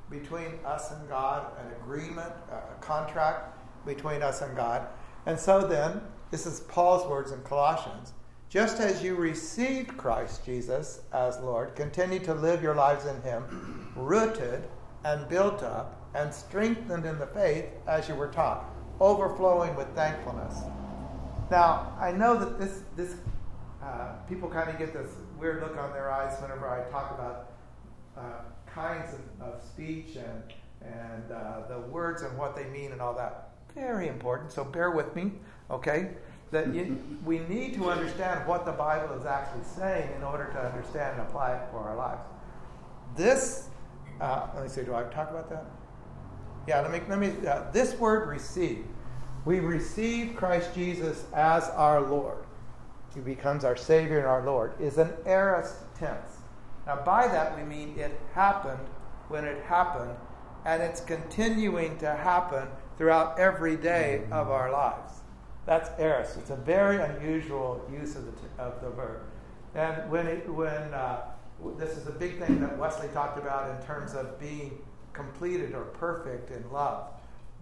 [0.08, 4.86] between us and God, an agreement, a contract between us and God.
[5.26, 8.14] And so then, this is Paul's words in Colossians.
[8.48, 13.92] Just as you received Christ Jesus as Lord, continue to live your lives in Him,
[13.94, 14.66] rooted
[15.06, 18.64] and built up and strengthened in the faith as you were taught,
[19.00, 20.58] overflowing with thankfulness.
[21.48, 23.14] Now, I know that this, this
[23.80, 27.52] uh, people kind of get this weird look on their eyes whenever I talk about
[28.16, 30.42] uh, kinds of, of, speech and,
[30.82, 33.50] and uh, the words and what they mean and all that.
[33.74, 35.32] Very important, so bear with me,
[35.70, 36.10] okay?
[36.52, 40.60] that you, we need to understand what the Bible is actually saying in order to
[40.60, 42.22] understand and apply it for our lives.
[43.16, 43.68] This,
[44.20, 45.64] uh, let me see, do I talk about that?
[46.66, 48.84] Yeah, let me, let me, uh, this word receive.
[49.44, 52.44] We receive Christ Jesus as our Lord.
[53.14, 56.38] He becomes our Savior and our Lord, is an aorist tense.
[56.86, 58.86] Now, by that we mean it happened
[59.28, 60.14] when it happened,
[60.64, 65.14] and it's continuing to happen throughout every day of our lives.
[65.66, 66.36] That's aorist.
[66.38, 69.22] It's a very unusual use of the, t- of the verb.
[69.74, 71.22] And when, it, when uh,
[71.78, 74.78] this is a big thing that Wesley talked about in terms of being
[75.12, 77.08] completed or perfect in love,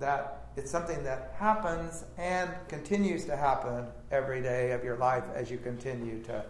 [0.01, 5.51] that it's something that happens and continues to happen every day of your life as
[5.51, 6.45] you continue to,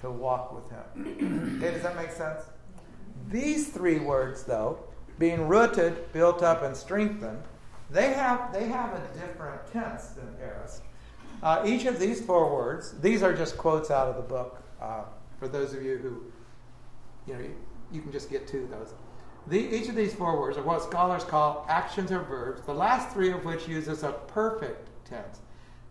[0.00, 1.56] to walk with Him.
[1.62, 2.42] okay, does that make sense?
[3.30, 4.78] These three words, though,
[5.18, 7.42] being rooted, built up, and strengthened,
[7.90, 10.82] they have, they have a different tense than aorist.
[11.42, 15.04] Uh, each of these four words, these are just quotes out of the book uh,
[15.38, 16.22] for those of you who,
[17.28, 17.54] you know, you,
[17.92, 18.94] you can just get to those.
[19.46, 23.12] The, each of these four words are what scholars call actions or verbs, the last
[23.12, 25.40] three of which uses a perfect tense.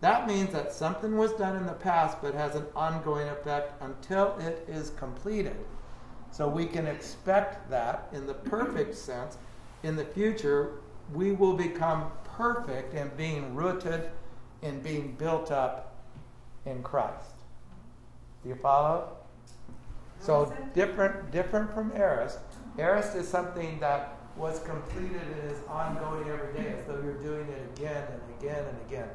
[0.00, 4.36] That means that something was done in the past but has an ongoing effect until
[4.38, 5.56] it is completed.
[6.30, 9.38] So we can expect that in the perfect sense,
[9.82, 10.74] in the future,
[11.14, 14.10] we will become perfect in being rooted
[14.62, 15.96] in being built up
[16.66, 17.34] in Christ.
[18.42, 19.17] Do you follow?
[20.20, 22.40] So different, different from aorist.
[22.78, 27.48] Aorist is something that was completed and is ongoing every day, as though you're doing
[27.48, 29.08] it again and again and again.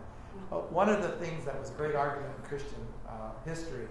[0.51, 3.87] Uh, one of the things that was a great argument in Christian uh, history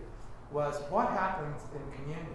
[0.50, 2.34] was what happens in communion?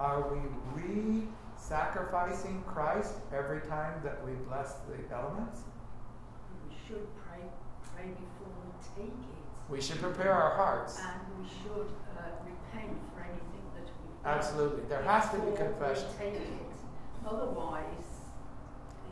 [0.00, 0.38] Are we
[0.74, 5.60] re-sacrificing Christ every time that we bless the elements?
[6.68, 7.42] We should pray,
[7.94, 9.37] pray before we take it.
[9.68, 10.98] We should prepare our hearts.
[10.98, 14.34] And we should uh, repent for anything that we've done.
[14.34, 14.82] Absolutely.
[14.88, 16.08] There has to be confession.
[17.26, 17.84] Otherwise.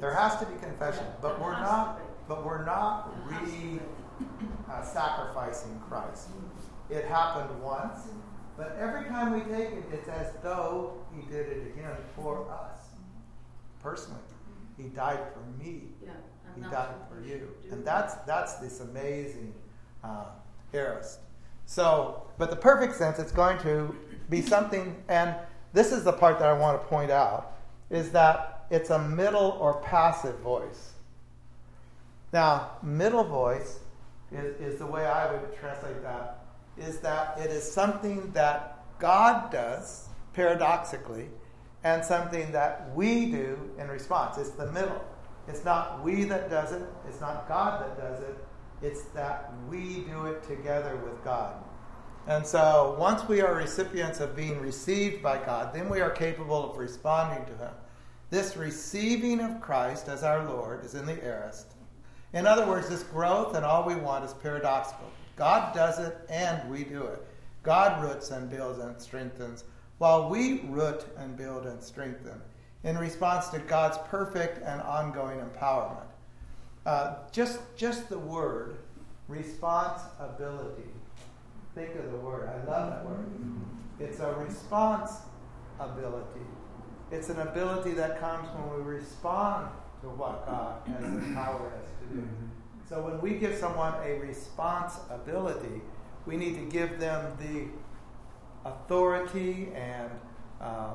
[0.00, 2.00] There has to be confession, but we're not.
[2.28, 3.78] But we're not re
[4.70, 6.28] uh, sacrificing Christ.
[6.90, 8.00] It happened once,
[8.56, 12.78] but every time we take it, it's as though He did it again for us
[13.82, 14.20] personally.
[14.76, 15.84] He died for me.
[16.04, 16.10] Yeah.
[16.56, 17.48] He died for you.
[17.70, 19.54] And that's, that's this amazing
[20.02, 20.24] uh,
[20.72, 21.20] aorist.
[21.66, 23.94] So, but the perfect sense, it's going to
[24.30, 25.34] be something, and
[25.72, 27.52] this is the part that I want to point out,
[27.90, 30.92] is that it's a middle or passive voice.
[32.32, 33.80] Now, middle voice
[34.32, 36.44] is, is the way I would translate that,
[36.76, 41.28] is that it is something that God does, paradoxically,
[41.84, 44.38] and something that we do in response.
[44.38, 45.04] It's the middle.
[45.48, 48.36] It's not we that does it, it's not God that does it,
[48.82, 51.54] it's that we do it together with God.
[52.26, 56.70] And so once we are recipients of being received by God, then we are capable
[56.70, 57.72] of responding to Him.
[58.30, 61.74] This receiving of Christ as our Lord is in the aorist.
[62.32, 65.10] In other words, this growth and all we want is paradoxical.
[65.36, 67.24] God does it and we do it.
[67.62, 69.64] God roots and builds and strengthens,
[69.98, 72.40] while we root and build and strengthen
[72.84, 76.06] in response to God's perfect and ongoing empowerment.
[76.86, 78.76] Uh, just, just the word,
[79.26, 80.88] responsibility.
[81.74, 82.48] Think of the word.
[82.48, 83.26] I love that word.
[83.98, 85.10] It's a response
[85.80, 86.46] ability.
[87.10, 89.68] It's an ability that comes when we respond
[90.02, 92.28] to what God has empowered us to do.
[92.88, 95.82] So when we give someone a responsibility,
[96.24, 100.10] we need to give them the authority and
[100.60, 100.90] uh,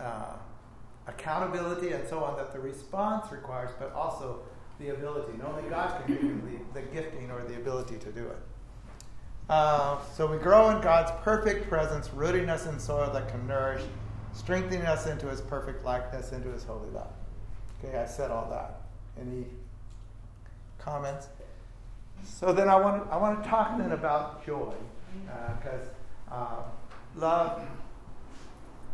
[0.00, 0.32] uh,
[1.06, 4.40] accountability and so on that the response requires, but also
[4.78, 5.32] the ability.
[5.32, 6.40] And only God can give you
[6.74, 8.38] the, the gifting or the ability to do it.
[9.48, 13.82] Uh, so we grow in God's perfect presence, rooting us in soil that can nourish,
[14.32, 17.12] strengthening us into his perfect likeness, into his holy love.
[17.78, 18.80] Okay, I said all that.
[19.20, 19.46] Any
[20.78, 21.28] comments?
[22.24, 24.74] So then I want to, I want to talk then about joy,
[25.60, 25.86] because
[26.30, 26.62] uh, uh,
[27.14, 27.62] love,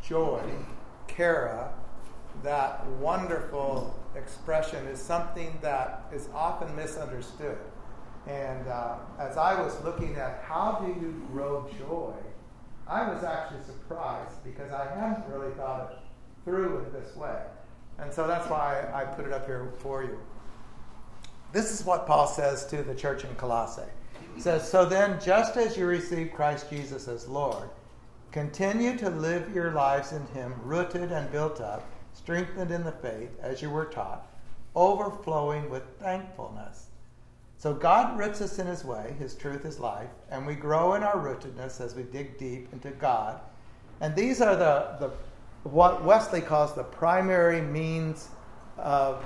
[0.07, 0.43] joy,
[1.09, 1.73] chara,
[2.43, 7.59] that wonderful expression is something that is often misunderstood.
[8.27, 12.15] And uh, as I was looking at how do you grow joy,
[12.87, 15.99] I was actually surprised because I hadn't really thought it
[16.45, 17.43] through in this way.
[17.99, 20.19] And so that's why I put it up here for you.
[21.53, 23.83] This is what Paul says to the church in Colossae.
[24.35, 27.69] He says, So then, just as you received Christ Jesus as Lord,
[28.31, 33.31] continue to live your lives in Him, rooted and built up, strengthened in the faith
[33.41, 34.27] as you were taught,
[34.75, 36.87] overflowing with thankfulness.
[37.59, 41.03] So God roots us in His way, His truth is life, and we grow in
[41.03, 43.41] our rootedness as we dig deep into God.
[44.01, 45.11] And these are the, the
[45.69, 48.29] what Wesley calls the primary means
[48.79, 49.25] of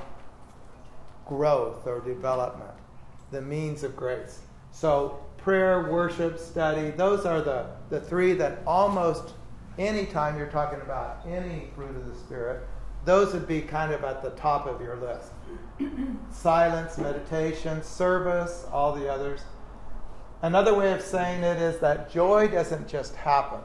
[1.26, 2.74] growth or development,
[3.30, 4.40] the means of grace.
[4.70, 9.32] So prayer, worship, study, those are the, the three that almost
[9.78, 12.66] anytime you're talking about any fruit of the Spirit,
[13.06, 15.32] those would be kind of at the top of your list.
[16.30, 19.40] Silence, meditation, service, all the others.
[20.42, 23.60] Another way of saying it is that joy doesn't just happen,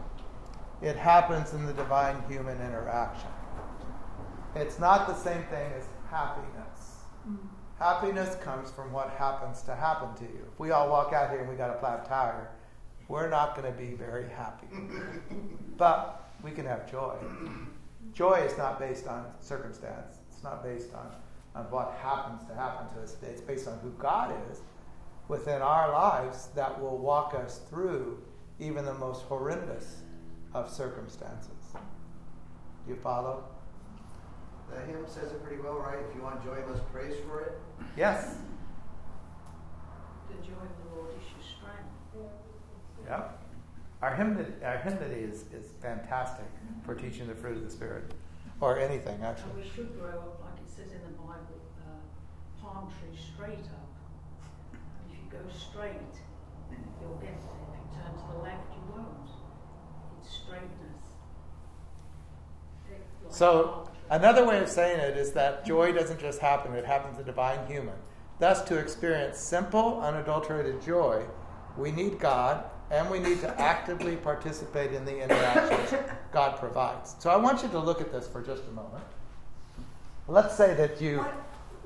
[0.82, 3.30] it happens in the divine human interaction.
[4.56, 7.02] It's not the same thing as happiness.
[7.28, 7.48] Mm-hmm.
[7.80, 10.46] Happiness comes from what happens to happen to you.
[10.54, 12.52] If we all walk out here and we got a flat tire,
[13.08, 14.68] we're not going to be very happy.
[15.78, 17.16] but we can have joy.
[18.14, 20.18] Joy is not based on circumstance.
[20.30, 21.12] It's not based on,
[21.56, 23.16] on what happens to happen to us.
[23.22, 24.62] It's based on who God is
[25.28, 28.22] within our lives that will walk us through
[28.60, 30.02] even the most horrendous
[30.54, 31.50] of circumstances.
[31.74, 33.44] Do you follow?
[34.70, 35.98] The hymn says it pretty well, right?
[36.10, 37.60] If you want joy, you must praise for it.
[37.98, 38.36] Yes.
[40.30, 42.32] The joy of the Lord is your strength.
[43.08, 43.41] Yep.
[44.02, 46.46] Our hymnody, our hymnody is, is fantastic
[46.84, 48.14] for teaching the fruit of the Spirit,
[48.60, 49.52] or anything, actually.
[49.52, 53.66] And we should grow up, like it says in the Bible, uh, palm tree straight
[53.66, 53.90] up.
[54.74, 55.94] And if you go straight,
[57.00, 57.62] you'll get there.
[57.74, 59.30] If you turn to the left, you won't.
[60.20, 61.02] It's straightness.
[63.30, 67.24] So, another way of saying it is that joy doesn't just happen, it happens to
[67.24, 67.96] divine human.
[68.40, 71.24] Thus, to experience simple, unadulterated joy,
[71.78, 76.02] we need God and we need to actively participate in the interactions
[76.34, 77.16] God provides.
[77.20, 79.04] So, I want you to look at this for just a moment.
[80.28, 81.20] Let's say that you.
[81.20, 81.34] What,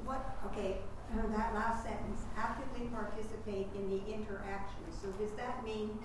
[0.03, 0.77] what okay,
[1.13, 4.81] uh, that last sentence, actively participate in the interaction.
[5.01, 5.97] So, does that mean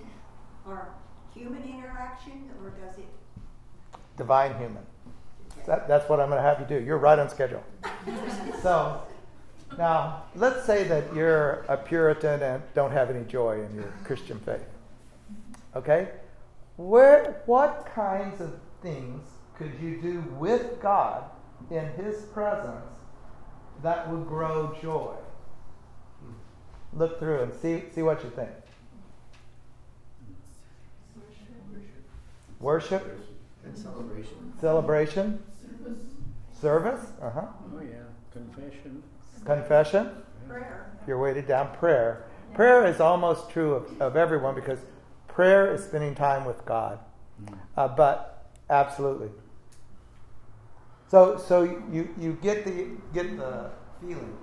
[0.67, 0.89] our
[1.33, 3.07] human interaction or does it?
[4.17, 4.85] Divine human.
[5.65, 6.83] That, that's what I'm going to have you do.
[6.83, 7.63] You're right on schedule.
[8.61, 9.01] so,
[9.77, 14.39] now, let's say that you're a Puritan and don't have any joy in your Christian
[14.39, 14.61] faith.
[15.75, 16.09] Okay?
[16.77, 21.23] Where, what kinds of things could you do with God
[21.69, 22.95] in His presence
[23.83, 25.13] that would grow joy?
[26.93, 28.49] Look through and see, see what you think.
[32.59, 33.19] Worship?
[33.63, 34.53] And celebration.
[34.59, 35.43] Celebration?
[36.59, 37.11] Service?
[37.21, 37.41] Uh huh.
[37.75, 38.03] Oh, yeah.
[38.31, 39.01] Confession.
[39.45, 40.09] Confession?
[40.47, 40.91] Prayer.
[41.07, 41.75] You're weighted down.
[41.75, 42.25] Prayer.
[42.53, 44.79] Prayer is almost true of, of everyone because
[45.33, 46.99] prayer is spending time with God.
[47.75, 49.29] Uh, but absolutely.
[51.07, 53.69] So, so you, you get the get the
[53.99, 54.37] feeling.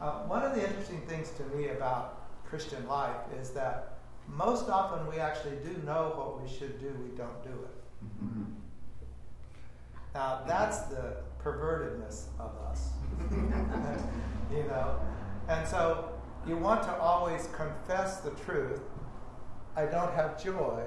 [0.00, 3.94] Uh, one of the interesting things to me about Christian life is that
[4.28, 8.04] most often we actually do know what we should do, we don't do it.
[8.04, 8.44] Mm-hmm.
[10.14, 12.90] Now that's the pervertedness of us,
[14.52, 15.00] you know,
[15.48, 16.10] and so
[16.46, 18.80] you want to always confess the truth.
[19.76, 20.82] I don't have joy,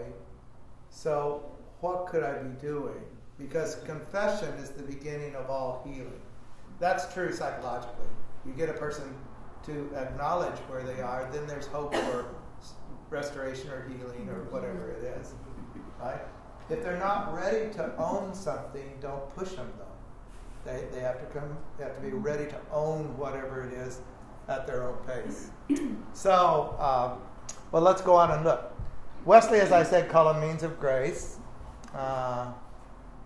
[0.89, 1.43] so
[1.81, 3.01] what could I be doing?
[3.37, 6.21] Because confession is the beginning of all healing.
[6.79, 8.07] That's true psychologically.
[8.45, 9.13] You get a person
[9.65, 12.25] to acknowledge where they are, then there's hope for
[13.09, 15.33] restoration or healing or whatever it is.
[15.99, 16.21] Right?
[16.69, 20.71] If they're not ready to own something, don't push them though.
[20.71, 24.01] They, they have to come they have to be ready to own whatever it is
[24.49, 25.51] at their own pace.
[26.13, 27.21] So um,
[27.71, 28.73] well let's go on and look.
[29.27, 31.35] Wesley, as I said, called them means of grace,
[31.93, 32.53] uh,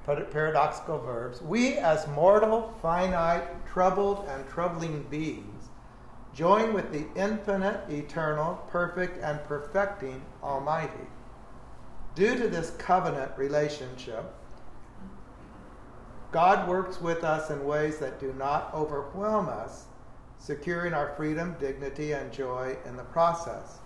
[0.03, 1.43] paradoxical verbs.
[1.43, 5.69] We, as mortal, finite, troubled, and troubling beings,
[6.33, 11.05] join with the infinite, eternal, perfect, and perfecting Almighty.
[12.15, 14.25] Due to this covenant relationship,
[16.31, 19.85] God works with us in ways that do not overwhelm us,
[20.39, 23.80] securing our freedom, dignity, and joy in the process.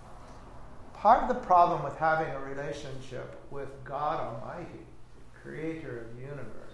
[0.96, 4.80] Part of the problem with having a relationship with God Almighty,
[5.42, 6.66] creator of the universe,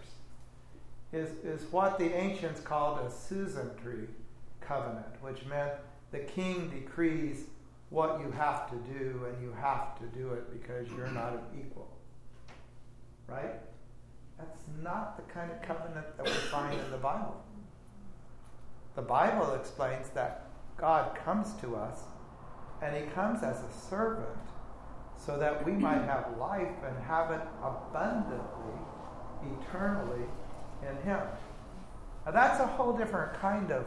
[1.13, 4.09] is, is what the ancients called a suzerainty
[4.61, 5.73] covenant, which meant
[6.13, 7.45] the king decrees
[7.91, 11.61] what you have to do, and you have to do it because you're not an
[11.61, 11.91] equal.
[13.27, 13.61] Right?
[14.39, 17.43] That's not the kind of covenant that we find in the Bible.
[18.95, 20.47] The Bible explains that
[20.79, 21.99] God comes to us
[22.83, 24.27] and he comes as a servant
[25.17, 28.75] so that we might have life and have it abundantly,
[29.61, 30.25] eternally
[30.83, 31.21] in him.
[32.27, 33.87] Now that's a whole different kind of,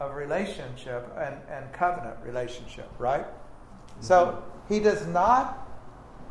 [0.00, 3.26] of relationship and, and covenant relationship, right?
[4.00, 4.74] So mm-hmm.
[4.74, 5.60] he does not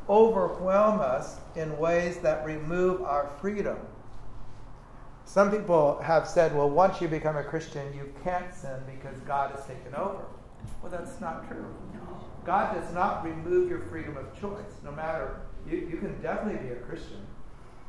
[0.10, 3.78] overwhelm us in ways that remove our freedom.
[5.26, 9.52] Some people have said, well, once you become a Christian, you can't sin because God
[9.52, 10.26] has taken over.
[10.82, 11.66] Well, that's not true.
[12.46, 14.82] God does not remove your freedom of choice.
[14.84, 17.26] No matter, you, you can definitely be a Christian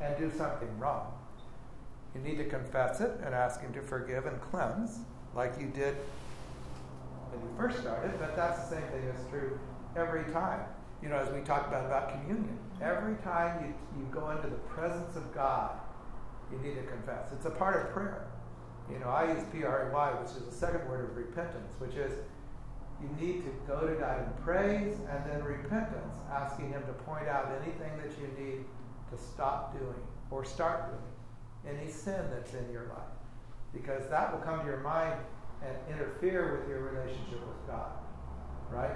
[0.01, 1.11] and do something wrong.
[2.13, 4.99] You need to confess it and ask Him to forgive and cleanse,
[5.35, 5.95] like you did
[7.35, 9.59] when you first started, but that's the same thing that's true
[9.95, 10.61] every time.
[11.01, 14.61] You know, as we talked about about communion, every time you, you go into the
[14.71, 15.71] presence of God,
[16.51, 17.31] you need to confess.
[17.33, 18.27] It's a part of prayer.
[18.89, 22.11] You know, I use P-R-A-Y, which is the second word of repentance, which is
[23.01, 27.27] you need to go to God in praise and then repentance, asking Him to point
[27.27, 28.65] out anything that you need
[29.11, 29.95] to stop doing
[30.31, 32.99] or start doing, any sin that's in your life.
[33.73, 35.13] Because that will come to your mind
[35.61, 37.91] and interfere with your relationship with God.
[38.71, 38.95] Right?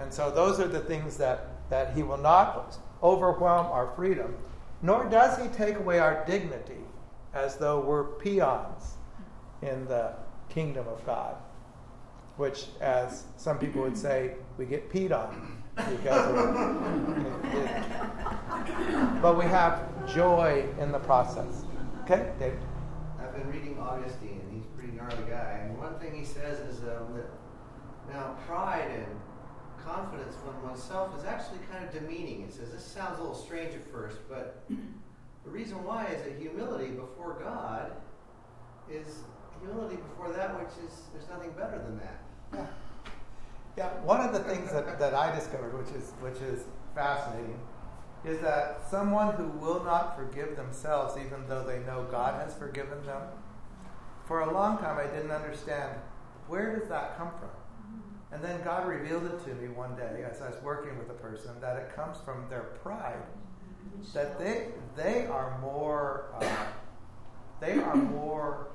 [0.00, 4.34] And so those are the things that, that He will not overwhelm our freedom,
[4.82, 6.84] nor does He take away our dignity
[7.34, 8.94] as though we're peons
[9.62, 10.14] in the
[10.48, 11.36] kingdom of God
[12.40, 17.82] which, as some people would say, we get peed on because of it.
[19.20, 21.64] But we have joy in the process.
[22.04, 22.58] Okay, Dave?
[23.20, 25.66] I've been reading Augustine, and he's a pretty gnarly guy.
[25.66, 27.28] And one thing he says is um, that
[28.10, 29.20] now pride and
[29.84, 32.46] confidence in oneself is actually kind of demeaning.
[32.46, 34.64] He says this sounds a little strange at first, but
[35.44, 37.92] the reason why is that humility before God
[38.90, 39.24] is
[39.60, 42.22] humility before that which is there's nothing better than that.
[44.04, 47.58] One of the things that, that I discovered, which is, which is fascinating,
[48.24, 53.04] is that someone who will not forgive themselves, even though they know God has forgiven
[53.06, 53.22] them,
[54.26, 55.96] for a long time I didn't understand
[56.46, 57.50] where does that come from?
[58.32, 61.14] And then God revealed it to me one day as I was working with a
[61.14, 63.22] person that it comes from their pride,
[64.14, 66.66] that they they are more uh,
[67.60, 68.68] they are more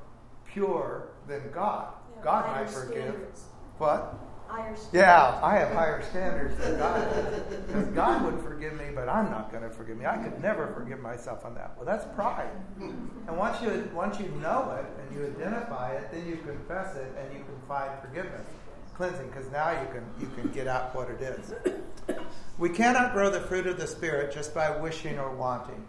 [0.46, 1.94] pure than God.
[2.18, 3.04] Yeah, God might forgive.
[3.04, 3.44] standards.
[3.78, 4.16] What?
[4.56, 4.94] Higher standards.
[4.94, 7.44] Yeah, I have higher standards than God.
[7.68, 10.06] Because God would forgive me, but I'm not going to forgive me.
[10.06, 11.74] I could never forgive myself on that.
[11.76, 12.50] Well, that's pride.
[12.80, 17.14] And once you once you know it and you identify it, then you confess it
[17.20, 18.48] and you can find forgiveness,
[18.96, 19.28] cleansing.
[19.28, 21.54] Because now you can you can get out what it is.
[22.58, 25.86] We cannot grow the fruit of the spirit just by wishing or wanting.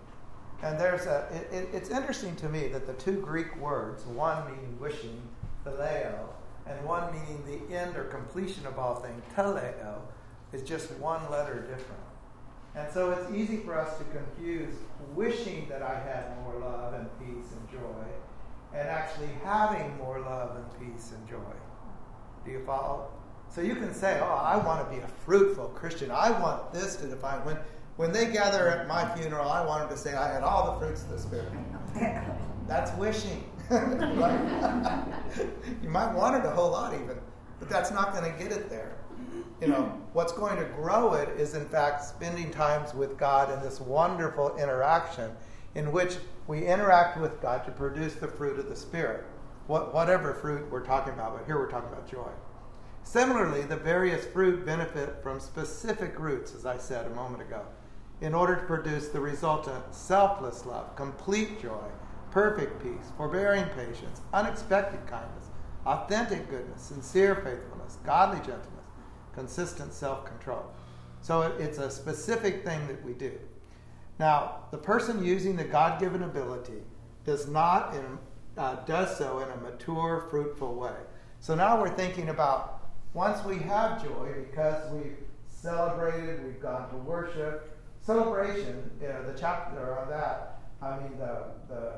[0.64, 1.28] And there's a.
[1.30, 5.22] It, it, it's interesting to me that the two Greek words, one meaning wishing,
[5.64, 6.30] phileo,
[6.68, 10.00] and one meaning the end or completion of all things, teleo,
[10.52, 12.02] is just one letter different.
[12.74, 14.74] And so it's easy for us to confuse
[15.14, 18.04] wishing that I had more love and peace and joy
[18.74, 21.54] and actually having more love and peace and joy.
[22.44, 23.08] Do you follow?
[23.48, 26.10] So you can say, Oh, I want to be a fruitful Christian.
[26.10, 27.44] I want this to define.
[27.46, 27.56] When,
[27.96, 30.86] when they gather at my funeral, I want them to say, I had all the
[30.86, 31.48] fruits of the Spirit.
[32.68, 33.44] That's wishing.
[35.82, 37.18] you might want it a whole lot even,
[37.58, 38.96] but that's not going to get it there.
[39.60, 43.60] You know, what's going to grow it is in fact spending times with God in
[43.60, 45.32] this wonderful interaction
[45.74, 49.24] in which we interact with God to produce the fruit of the Spirit.
[49.66, 52.30] What, whatever fruit we're talking about, but here we're talking about joy.
[53.02, 57.62] Similarly, the various fruit benefit from specific roots, as I said a moment ago,
[58.20, 61.84] in order to produce the resultant selfless love, complete joy,
[62.36, 65.46] perfect peace, forbearing patience, unexpected kindness,
[65.86, 68.84] authentic goodness, sincere faithfulness, godly gentleness,
[69.32, 70.66] consistent self control.
[71.22, 73.32] So it, it's a specific thing that we do.
[74.18, 76.82] Now, the person using the God given ability
[77.24, 78.18] does not in,
[78.58, 80.96] uh, does so in a mature, fruitful way.
[81.40, 82.82] So now we're thinking about
[83.14, 85.16] once we have joy because we've
[85.48, 87.78] celebrated, we've gone to worship.
[88.02, 91.92] Celebration, you know, the chapter on that, I mean, the, the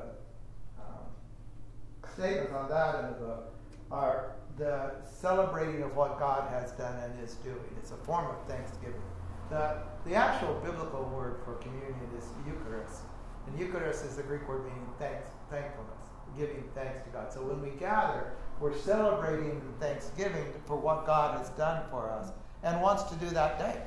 [2.19, 3.53] statements on that in the book
[3.91, 7.71] are the celebrating of what God has done and is doing.
[7.77, 9.01] It's a form of thanksgiving.
[9.49, 13.03] The, the actual biblical word for communion is Eucharist.
[13.47, 16.03] And Eucharist is the Greek word meaning thanks, thankfulness,
[16.37, 17.31] giving thanks to God.
[17.31, 22.81] So when we gather, we're celebrating thanksgiving for what God has done for us and
[22.81, 23.81] wants to do that day.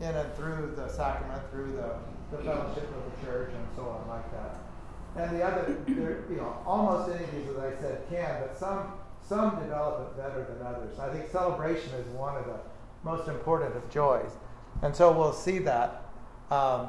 [0.00, 4.08] In and through the sacrament, through the, the fellowship of the church, and so on,
[4.08, 4.69] like that.
[5.16, 8.58] And the other, there, you know, almost any of these, as I said, can, but
[8.58, 8.92] some
[9.28, 10.98] some develop it better than others.
[10.98, 12.58] I think celebration is one of the
[13.04, 14.30] most important of joys,
[14.82, 16.02] and so we'll see that.
[16.50, 16.88] Um,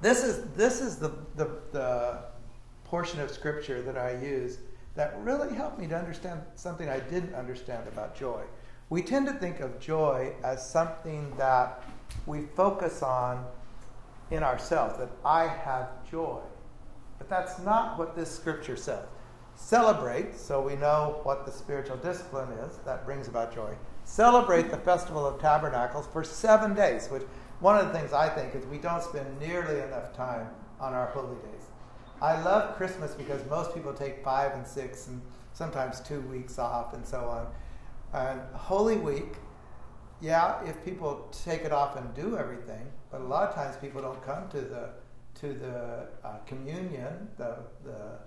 [0.00, 2.24] this is this is the, the the
[2.84, 4.58] portion of scripture that I use
[4.94, 8.42] that really helped me to understand something I didn't understand about joy.
[8.90, 11.82] We tend to think of joy as something that
[12.26, 13.44] we focus on
[14.30, 16.40] in ourselves, that I have joy.
[17.26, 19.06] But that's not what this scripture says.
[19.56, 23.74] Celebrate, so we know what the spiritual discipline is, that brings about joy.
[24.04, 27.22] Celebrate the Festival of Tabernacles for seven days, which
[27.60, 30.48] one of the things I think is we don't spend nearly enough time
[30.78, 31.62] on our holy days.
[32.20, 35.22] I love Christmas because most people take five and six and
[35.54, 37.46] sometimes two weeks off and so on.
[38.12, 39.36] And Holy Week,
[40.20, 44.02] yeah, if people take it off and do everything, but a lot of times people
[44.02, 44.90] don't come to the
[45.40, 48.18] to the uh, communion, the the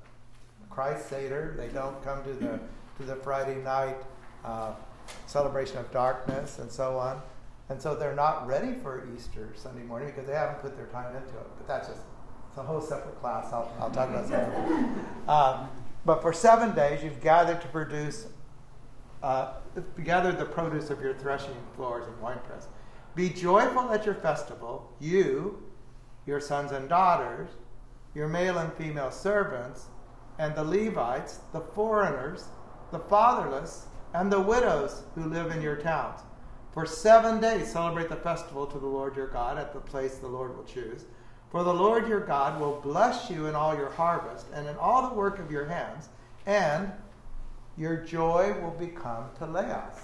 [0.70, 1.56] Christ Seder.
[1.58, 2.60] They don't come to the
[2.98, 3.98] to the Friday night
[4.44, 4.74] uh,
[5.26, 7.22] celebration of darkness and so on,
[7.70, 11.16] and so they're not ready for Easter Sunday morning because they haven't put their time
[11.16, 11.48] into it.
[11.58, 12.02] But that's just
[12.50, 13.52] it's a whole separate class.
[13.54, 14.52] I'll, I'll talk about that.
[15.28, 15.68] Um,
[16.06, 18.28] but for seven days, you've gathered to produce
[19.24, 19.54] uh,
[20.04, 22.68] gather the produce of your threshing floors and winepress.
[23.16, 25.64] Be joyful at your festival, you,
[26.28, 27.50] your sons and daughters,
[28.14, 29.88] your male and female servants,
[30.38, 32.46] and the Levites, the foreigners,
[32.92, 36.20] the fatherless, and the widows who live in your towns.
[36.74, 40.28] For seven days celebrate the festival to the Lord your God at the place the
[40.28, 41.06] Lord will choose.
[41.50, 45.10] For the Lord your God will bless you in all your harvest and in all
[45.10, 46.10] the work of your hands,
[46.46, 46.92] and
[47.78, 49.98] your joy will become teleos,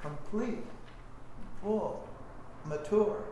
[0.00, 0.66] complete,
[1.62, 2.06] full,
[2.66, 3.24] mature.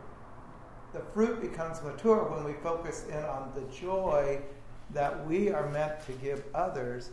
[0.97, 4.39] The fruit becomes mature when we focus in on the joy
[4.95, 7.11] that we are meant to give others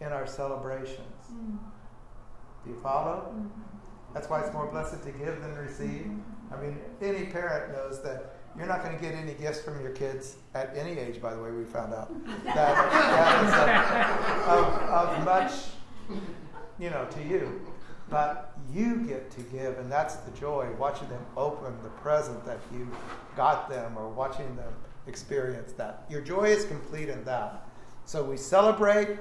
[0.00, 1.26] in our celebrations.
[1.30, 1.58] Mm.
[2.64, 3.34] Do you follow?
[3.34, 3.48] Mm-hmm.
[4.14, 6.06] That's why it's more blessed to give than receive.
[6.06, 6.54] Mm-hmm.
[6.54, 9.90] I mean, any parent knows that you're not going to get any gifts from your
[9.90, 12.10] kids at any age, by the way, we found out.
[12.44, 15.52] That, that is of, of, of much
[16.78, 17.66] you know, to you.
[18.08, 22.58] But you get to give, and that's the joy, watching them open the present that
[22.72, 22.88] you
[23.36, 24.72] got them or watching them
[25.06, 26.04] experience that.
[26.08, 27.66] Your joy is complete in that.
[28.04, 29.18] So we celebrate.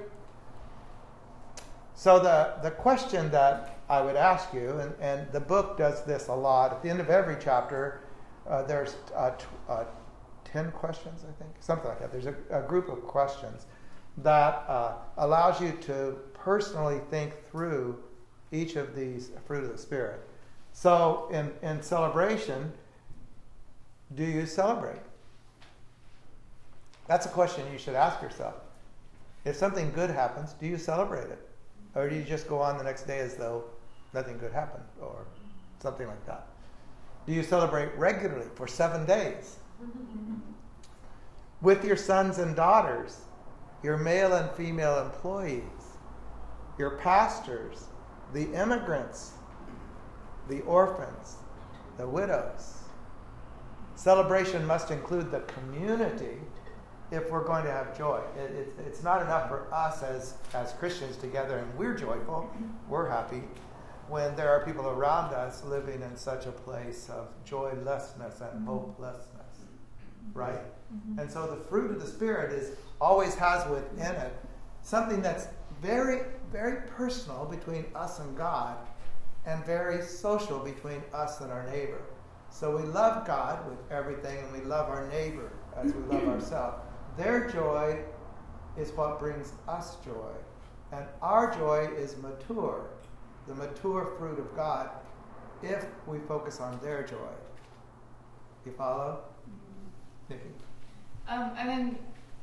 [1.95, 6.27] So the, the question that I would ask you, and, and the book does this
[6.27, 8.01] a lot, at the end of every chapter,
[8.47, 9.85] uh, there's uh, t- uh,
[10.43, 12.11] 10 questions, I think, something like that.
[12.11, 13.65] There's a, a group of questions
[14.17, 17.97] that uh, allows you to personally think through
[18.55, 20.21] each of these fruit of the Spirit.
[20.73, 22.71] So, in, in celebration,
[24.13, 25.01] do you celebrate?
[27.07, 28.55] That's a question you should ask yourself.
[29.45, 31.47] If something good happens, do you celebrate it?
[31.93, 33.63] Or do you just go on the next day as though
[34.13, 35.25] nothing good happened or
[35.79, 36.47] something like that?
[37.25, 39.57] Do you celebrate regularly for seven days?
[41.61, 43.21] With your sons and daughters,
[43.81, 45.63] your male and female employees,
[46.77, 47.85] your pastors,
[48.35, 49.31] the immigrants,
[50.49, 51.37] the orphans,
[51.97, 52.73] the widows.
[53.95, 56.37] Celebration must include the community
[57.11, 58.19] if we're going to have joy.
[58.37, 62.51] It, it, it's not enough for us as, as Christians together and we're joyful,
[62.89, 63.41] we're happy,
[64.09, 68.65] when there are people around us living in such a place of joylessness and mm-hmm.
[68.65, 69.31] hopelessness.
[70.33, 70.59] Right?
[70.93, 71.19] Mm-hmm.
[71.19, 74.33] And so the fruit of the Spirit is always has within it
[74.81, 75.47] something that's
[75.81, 76.21] very,
[76.55, 78.77] very personal between us and God,
[79.45, 82.01] and very social between us and our neighbor.
[82.49, 86.77] So we love God with everything, and we love our neighbor as we love ourselves.
[87.17, 87.99] Their joy
[88.77, 90.31] is what brings us joy,
[90.93, 92.85] and our joy is mature.
[93.47, 94.91] The mature fruit of God
[95.61, 97.35] if we focus on their joy.
[98.65, 99.19] You follow?
[100.29, 100.41] Nikki?
[101.27, 101.97] Um, and then,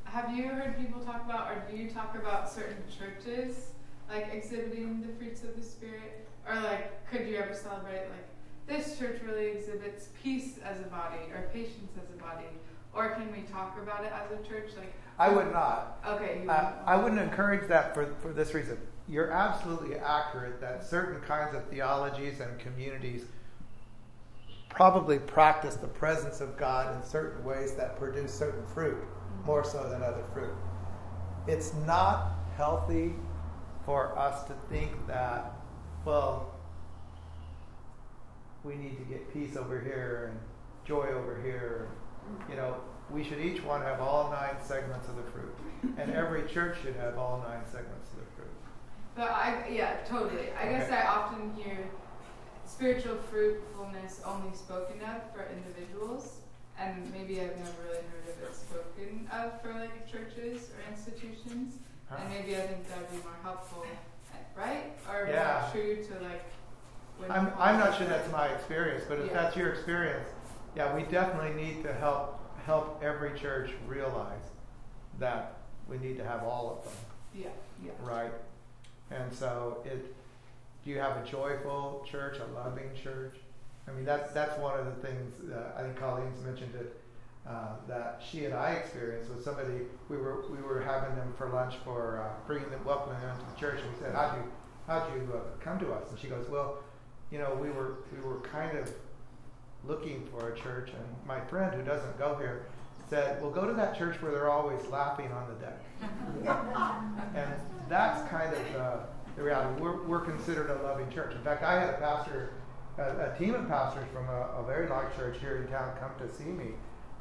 [0.05, 3.72] have you heard people talk about, or do you talk about certain churches
[4.13, 8.29] like exhibiting the fruits of the spirit, or like, could you ever celebrate like
[8.67, 12.47] this church really exhibits peace as a body or patience as a body,
[12.95, 14.71] or can we talk about it as a church?
[14.77, 15.99] Like, I would not.
[16.07, 18.79] okay, you Uh, I wouldn't encourage that for, for this reason.
[19.09, 23.25] You're absolutely accurate that certain kinds of theologies and communities
[24.69, 28.97] probably practice the presence of God in certain ways that produce certain fruit,
[29.45, 30.55] more so than other fruit.
[31.47, 33.15] It's not healthy
[33.85, 35.53] for us to think that,
[36.05, 36.55] well,
[38.65, 40.41] we need to get peace over here and
[40.87, 41.89] joy over here.
[42.49, 42.77] You know,
[43.11, 45.55] we should each one have all nine segments of the fruit,
[45.99, 48.51] and every church should have all nine segments of the fruit.
[49.17, 50.51] But I, yeah, totally.
[50.59, 51.91] I guess I often hear
[52.65, 56.39] spiritual fruitfulness only spoken of for individuals,
[56.79, 61.75] and maybe I've never really heard of it spoken of for like churches or institutions.
[62.21, 63.85] And maybe I think that'd be more helpful,
[64.57, 64.93] right?
[65.11, 65.63] Or Yeah.
[65.63, 66.45] more true to like.
[67.19, 69.33] when I'm, I'm not sure that's my experience, but if Yeah.
[69.43, 70.29] that's your experience,
[70.75, 74.45] yeah, we definitely need to help help every church realize
[75.19, 75.55] that
[75.89, 76.95] we need to have all of them,
[77.35, 77.49] Yeah,
[77.85, 77.91] yeah.
[78.01, 78.33] right?
[79.11, 80.15] And so, it
[80.85, 83.37] do you have a joyful church, a loving church?
[83.89, 87.02] I mean, that's that's one of the things uh, I think Colleen's mentioned it
[87.49, 89.87] uh, that she and I experienced with somebody.
[90.09, 93.45] We were we were having them for lunch for uh, bringing them, welcoming them to
[93.55, 94.45] the church, and we said, "How'd you
[94.87, 96.79] how'd you uh, come to us?" And she goes, "Well,
[97.31, 98.93] you know, we were we were kind of
[99.85, 102.67] looking for a church, and my friend who doesn't go here
[103.11, 105.83] said, "Well, go to that church where they're always laughing on the deck."
[107.35, 107.53] and
[107.89, 108.97] that's kind of uh,
[109.37, 109.83] the reality.
[109.83, 111.35] We're, we're considered a loving church.
[111.35, 112.55] In fact, I had a pastor,
[112.99, 116.11] a, a team of pastors from a, a very large church here in town come
[116.19, 116.75] to see me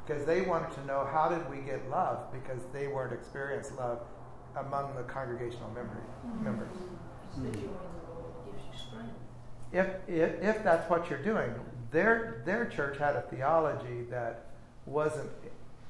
[0.06, 4.00] because they wanted to know how did we get love because they weren't experienced love
[4.56, 6.02] among the congregational memory,
[6.42, 6.76] members.
[7.28, 9.14] It's the joy in the Lord gives you strength.
[9.72, 11.54] If, if, if that's what you're doing,
[11.90, 14.46] their, their church had a theology that
[14.86, 15.30] wasn't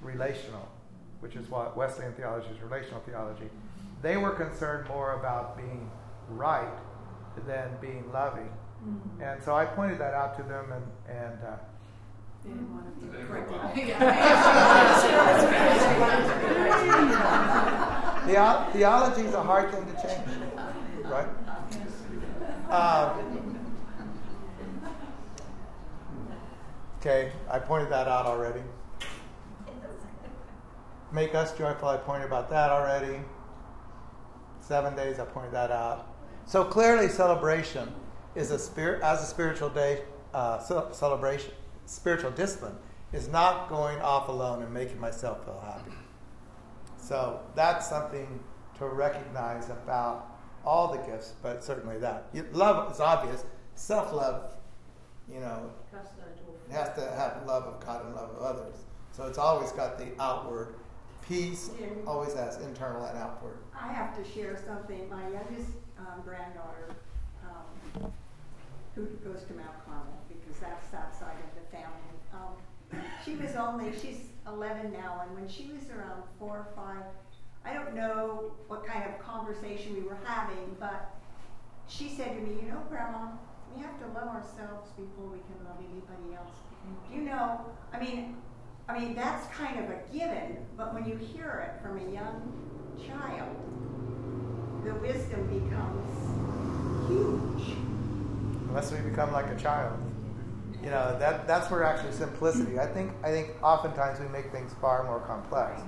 [0.01, 0.69] relational,
[1.21, 3.49] which is what Wesleyan theology is relational theology.
[4.03, 5.91] They were concerned more about being
[6.29, 6.79] right
[7.47, 8.51] than being loving.
[9.21, 11.57] And so I pointed that out to them, and, and uh,
[18.73, 20.27] Theology is a hard thing to change,
[21.05, 21.29] right?
[22.71, 23.59] Um,
[26.99, 28.63] okay, I pointed that out already.
[31.13, 33.21] Make us joyful, I pointed about that already.
[34.61, 36.09] Seven days, I pointed that out.
[36.47, 37.93] So clearly, celebration
[38.35, 40.59] is a spirit as a spiritual day uh,
[40.93, 41.53] celebration,
[41.87, 42.77] spiritual discipline
[43.13, 45.93] is not going off alone and making myself feel happy.
[46.97, 48.41] So that's something
[48.79, 50.29] to recognize about
[50.65, 52.27] all the gifts, but certainly that.
[52.53, 53.45] Love is obvious.
[53.75, 54.53] Self love,
[55.33, 56.69] you know, Cast that off.
[56.69, 58.77] it has to have love of God and love of others.
[59.13, 60.75] So it's always got the outward.
[61.29, 61.71] Peace
[62.07, 63.59] always has internal and outward.
[63.79, 65.09] I have to share something.
[65.09, 66.89] My youngest um, granddaughter,
[67.45, 68.13] um,
[68.95, 72.13] who goes to Mount Carmel because that's that side of family.
[72.33, 77.05] Um, she was only she's 11 now, and when she was around four or five,
[77.65, 81.15] I don't know what kind of conversation we were having, but
[81.89, 83.29] she said to me, "You know, Grandma,
[83.75, 86.57] we have to love ourselves before we can love anybody else."
[87.13, 87.61] You know,
[87.93, 88.37] I mean,
[88.89, 92.53] I mean that's kind of a given, but when you hear it from a young
[93.07, 93.57] child,
[94.85, 97.77] the wisdom becomes huge.
[98.69, 100.12] Unless we become like a child.
[100.83, 102.79] You know, that, that's where actually simplicity.
[102.79, 105.81] I think I think oftentimes we make things far more complex.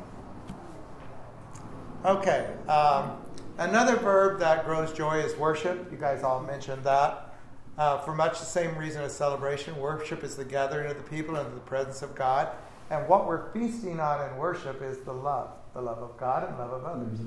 [2.05, 2.55] Okay.
[2.69, 3.19] Um,
[3.59, 5.91] another verb that grows joy is worship.
[5.91, 7.35] You guys all mentioned that.
[7.77, 11.35] Uh, for much the same reason as celebration, worship is the gathering of the people
[11.37, 12.51] into the presence of God.
[12.91, 16.57] And what we're feasting on in worship is the love, the love of God and
[16.57, 17.19] love of others.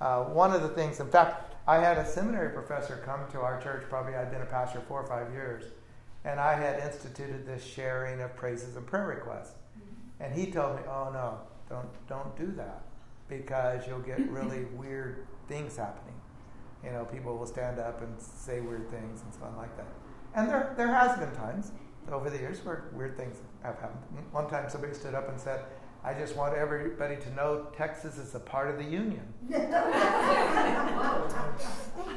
[0.00, 3.60] Uh, one of the things, in fact, I had a seminary professor come to our
[3.60, 5.64] church, probably I'd been a pastor four or five years,
[6.24, 9.54] and I had instituted this sharing of praises and prayer requests.
[9.78, 10.22] Mm-hmm.
[10.22, 12.82] And he told me, oh no, don't, don't do that
[13.28, 16.14] because you'll get really weird things happening.
[16.82, 19.88] You know, people will stand up and say weird things and so on like that.
[20.34, 21.72] And there, there has been times
[22.10, 24.00] over the years where weird things have happened.
[24.32, 25.64] One time somebody stood up and said,
[26.02, 29.22] I just want everybody to know Texas is a part of the Union.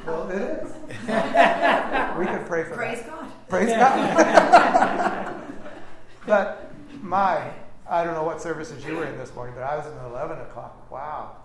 [0.04, 0.72] well, it is.
[2.18, 3.06] we could pray for Praise that.
[3.06, 3.27] God.
[3.48, 5.42] Praise God.
[6.26, 6.70] but
[7.02, 7.50] my,
[7.88, 10.38] I don't know what services you were in this morning, but I was in 11
[10.40, 10.90] o'clock.
[10.90, 11.36] Wow.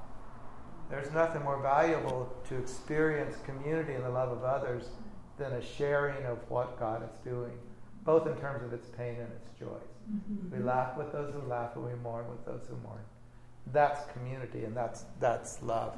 [0.90, 4.90] There's nothing more valuable to experience community and the love of others
[5.38, 7.54] than a sharing of what God is doing,
[8.04, 9.94] both in terms of its pain and its joys.
[10.52, 13.00] We laugh with those who laugh, and we mourn with those who mourn.
[13.72, 15.96] That's community, and that's that's love.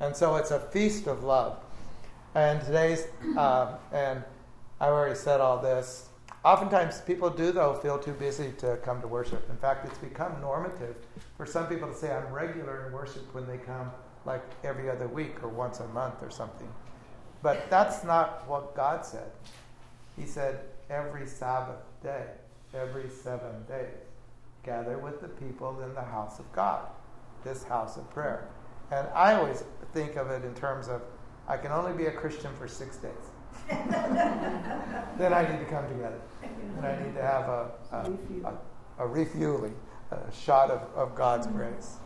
[0.00, 1.58] And so it's a feast of love.
[2.34, 4.22] And today's, uh, and
[4.80, 6.08] I already said all this.
[6.44, 9.50] Oftentimes, people do though feel too busy to come to worship.
[9.50, 10.96] In fact, it's become normative
[11.36, 13.90] for some people to say I'm regular in worship when they come
[14.24, 16.68] like every other week or once a month or something.
[17.42, 19.30] But that's not what God said.
[20.16, 20.60] He said
[20.90, 22.26] every Sabbath day,
[22.72, 23.94] every seven days,
[24.64, 26.86] gather with the people in the house of God,
[27.42, 28.48] this house of prayer.
[28.90, 31.02] And I always think of it in terms of
[31.48, 33.10] I can only be a Christian for six days.
[35.18, 36.20] then I need to come together.
[36.76, 38.12] And I need to have a, a,
[38.44, 39.74] a, a refueling,
[40.10, 41.96] a shot of, of God's grace.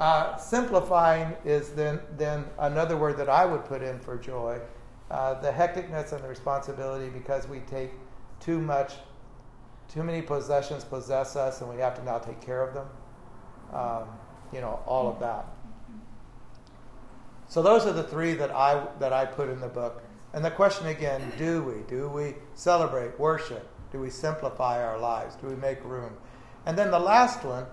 [0.00, 4.58] Uh, simplifying is then, then another word that I would put in for joy.
[5.10, 7.92] Uh, the hecticness and the responsibility because we take
[8.40, 8.94] too much,
[9.88, 12.86] too many possessions possess us and we have to now take care of them.
[13.72, 14.08] Um,
[14.52, 15.46] you know, all of that.
[17.48, 20.02] So those are the three that I, that I put in the book.
[20.34, 21.82] And the question again do we?
[21.88, 23.68] Do we celebrate, worship?
[23.92, 25.36] Do we simplify our lives?
[25.36, 26.14] Do we make room?
[26.64, 27.66] And then the last one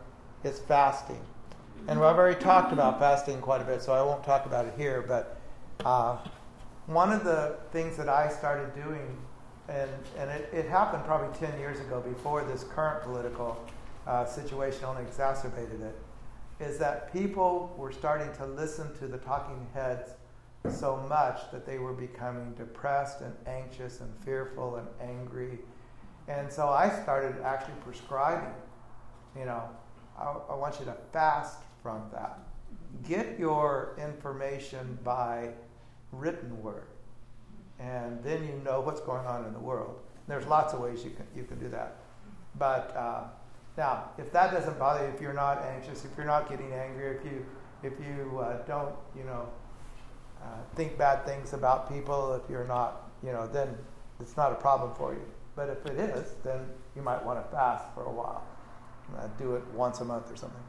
[0.43, 1.21] is fasting.
[1.87, 4.73] And I've already talked about fasting quite a bit, so I won't talk about it
[4.75, 5.03] here.
[5.07, 5.39] But
[5.85, 6.17] uh,
[6.87, 9.17] one of the things that I started doing,
[9.69, 13.63] and, and it, it happened probably 10 years ago before this current political
[14.05, 15.95] uh, situation only exacerbated it,
[16.59, 20.11] is that people were starting to listen to the talking heads
[20.67, 25.59] so much that they were becoming depressed and anxious and fearful and angry.
[26.27, 28.53] And so I started actually prescribing,
[29.37, 29.63] you know,
[30.17, 32.39] I, I want you to fast from that.
[33.07, 35.49] Get your information by
[36.11, 36.87] written word,
[37.79, 39.99] and then you know what's going on in the world.
[40.27, 41.97] There's lots of ways you can you can do that.
[42.57, 43.23] But uh,
[43.77, 47.15] now, if that doesn't bother you, if you're not anxious, if you're not getting angry,
[47.15, 47.45] if you
[47.81, 49.47] if you uh, don't, you know,
[50.41, 53.77] uh, think bad things about people, if you're not, you know, then
[54.19, 55.25] it's not a problem for you.
[55.55, 56.61] But if it is, then
[56.95, 58.43] you might want to fast for a while.
[59.17, 60.63] Uh, do it once a month or something.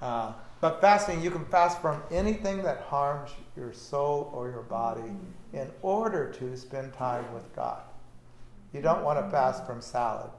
[0.00, 5.10] Uh, but fasting, you can fast from anything that harms your soul or your body
[5.52, 7.82] in order to spend time with God.
[8.72, 10.30] You don't want to fast from salad,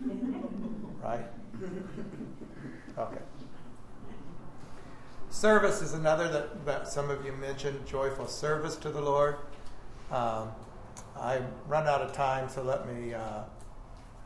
[1.02, 1.24] right?
[2.98, 3.18] Okay.
[5.36, 9.36] Service is another that, that some of you mentioned, joyful service to the Lord.
[10.10, 10.48] Um,
[11.14, 13.12] I run out of time, so let me.
[13.12, 13.42] Uh,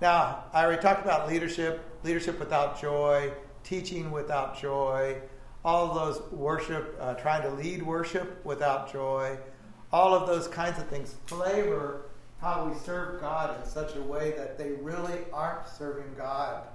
[0.01, 3.33] now, I already talked about leadership, leadership without joy,
[3.65, 5.17] teaching without joy,
[5.65, 9.37] all those worship, uh, trying to lead worship without joy,
[9.93, 12.03] all of those kinds of things flavor
[12.41, 16.69] how we serve God in such a way that they really aren't serving God.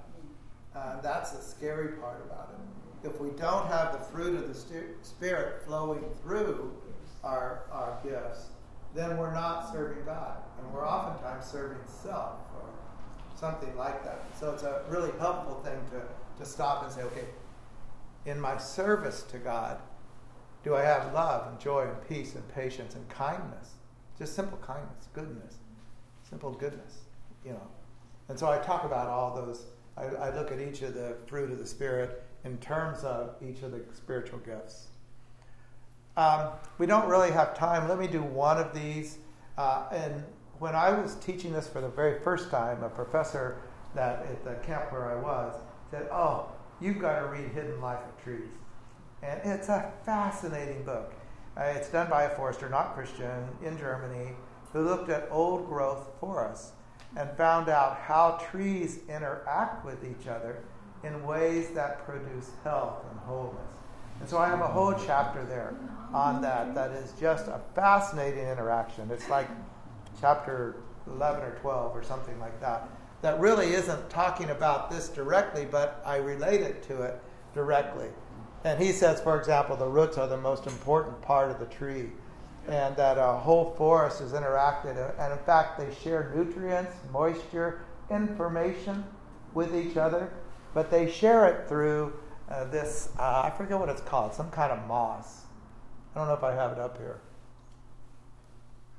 [0.74, 2.75] Uh, that's the scary part about it.
[3.06, 6.72] If we don't have the fruit of the Spirit flowing through
[7.22, 8.46] our, our gifts,
[8.94, 10.38] then we're not serving God.
[10.58, 12.68] And we're oftentimes serving self or
[13.38, 14.22] something like that.
[14.38, 17.26] So it's a really helpful thing to, to stop and say, okay,
[18.24, 19.78] in my service to God,
[20.64, 23.74] do I have love and joy and peace and patience and kindness?
[24.18, 25.54] Just simple kindness, goodness,
[26.28, 27.02] simple goodness,
[27.44, 27.68] you know.
[28.28, 29.66] And so I talk about all those.
[29.96, 33.62] I, I look at each of the fruit of the Spirit in terms of each
[33.62, 34.86] of the spiritual gifts.
[36.16, 37.88] Um, we don't really have time.
[37.88, 39.18] Let me do one of these.
[39.58, 40.24] Uh, and
[40.58, 43.58] when I was teaching this for the very first time, a professor
[43.94, 46.48] that at the camp where I was said, "Oh,
[46.80, 48.48] you've got to read Hidden Life of Trees,"
[49.22, 51.12] and it's a fascinating book.
[51.56, 54.32] Uh, it's done by a forester, not Christian, in Germany,
[54.72, 56.72] who looked at old growth forests
[57.16, 60.62] and found out how trees interact with each other
[61.04, 63.72] in ways that produce health and wholeness.
[64.20, 65.74] And so I have a whole chapter there
[66.12, 69.10] on that that is just a fascinating interaction.
[69.10, 69.48] It's like
[70.20, 70.76] chapter
[71.06, 72.88] 11 or 12 or something like that.
[73.22, 77.20] That really isn't talking about this directly, but I relate it to it
[77.54, 78.08] directly.
[78.64, 82.10] And he says, for example, the roots are the most important part of the tree,
[82.68, 84.96] and that a whole forest is interacted.
[85.18, 89.04] And in fact, they share nutrients, moisture, information
[89.54, 90.30] with each other,
[90.76, 92.12] but they share it through
[92.50, 95.46] uh, this, uh, I forget what it's called, some kind of moss.
[96.14, 97.18] I don't know if I have it up here.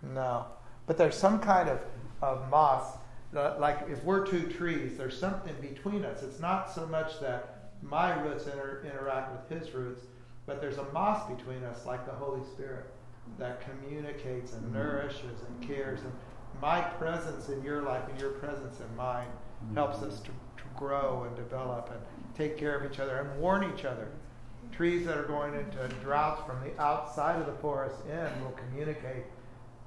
[0.01, 0.47] No.
[0.87, 1.79] But there's some kind of,
[2.23, 2.97] of moss,
[3.31, 6.23] that, like if we're two trees, there's something between us.
[6.23, 10.01] It's not so much that my roots inter- interact with his roots,
[10.47, 12.87] but there's a moss between us, like the Holy Spirit,
[13.37, 15.99] that communicates and nourishes and cares.
[15.99, 16.13] And
[16.59, 19.27] my presence in your life and your presence in mine
[19.75, 20.31] helps us to
[20.77, 21.99] grow and develop and
[22.37, 24.07] take care of each other and warn each other.
[24.71, 29.23] Trees that are going into droughts from the outside of the forest in will communicate.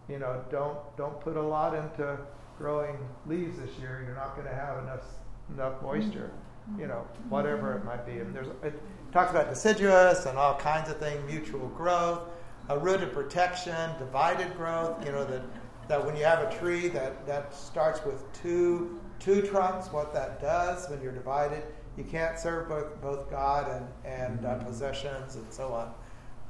[0.09, 2.18] You know, don't don't put a lot into
[2.59, 4.03] growing leaves this year.
[4.05, 5.05] You're not going to have enough
[5.53, 6.30] enough moisture.
[6.70, 6.80] Mm-hmm.
[6.80, 8.18] You know, whatever it might be.
[8.18, 8.80] And there's it
[9.12, 12.20] talks about deciduous and all kinds of things, mutual growth,
[12.68, 15.05] a rooted protection, divided growth.
[15.05, 15.43] You know that
[15.88, 20.41] that when you have a tree that that starts with two two trunks, what that
[20.41, 21.62] does when you're divided
[21.97, 25.93] you can't serve both, both God and, and uh, possessions and so on.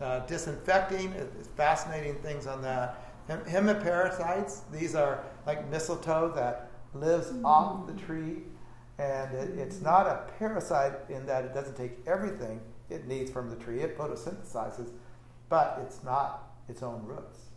[0.01, 3.07] Uh, disinfecting, is fascinating things on that.
[3.29, 8.43] Hemiparasites, these are like mistletoe that lives off the tree.
[8.99, 13.51] And it, it's not a parasite in that it doesn't take everything it needs from
[13.51, 13.81] the tree.
[13.81, 14.91] It photosynthesizes,
[15.49, 17.49] but it's not its own roots.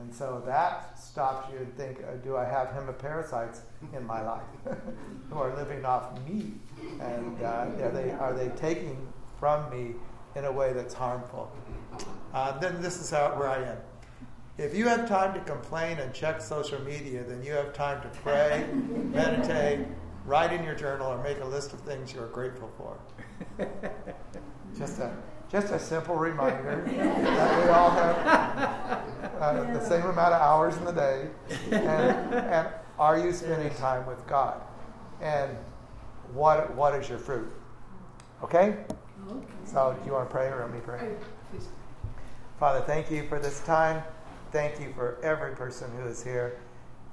[0.00, 3.60] And so that stops you and think, uh, do I have hemiparasites
[3.94, 4.42] in my life
[5.30, 6.54] who are living off me?
[7.00, 9.06] And uh, are, they, are they taking
[9.38, 9.94] from me
[10.36, 11.52] in a way that's harmful?
[12.32, 13.76] Uh, then this is how, where I am.
[14.56, 18.08] If you have time to complain and check social media, then you have time to
[18.20, 19.86] pray, meditate,
[20.24, 22.98] write in your journal, or make a list of things you are grateful for.
[24.78, 25.14] Just a,
[25.50, 29.04] just a simple reminder that we all have
[29.40, 31.28] uh, the same amount of hours in the day.
[31.72, 34.60] And, and are you spending time with God?
[35.20, 35.56] And
[36.32, 37.52] what, what is your fruit?
[38.44, 38.76] Okay?
[39.28, 39.46] Okay.
[39.64, 41.14] So, do you want to pray or let me pray?
[41.50, 41.68] Please.
[42.58, 44.02] Father, thank you for this time.
[44.52, 46.58] Thank you for every person who is here.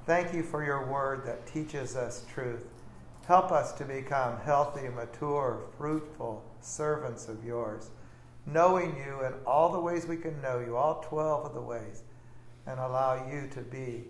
[0.05, 2.65] Thank you for your word that teaches us truth.
[3.27, 7.89] Help us to become healthy, mature, fruitful servants of yours,
[8.47, 12.03] knowing you in all the ways we can know you, all 12 of the ways,
[12.65, 14.05] and allow you to be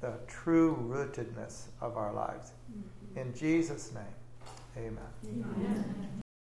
[0.00, 2.52] the true rootedness of our lives.
[2.70, 3.18] Mm-hmm.
[3.18, 4.04] In Jesus' name,
[4.76, 4.98] amen.
[5.24, 6.21] Amen.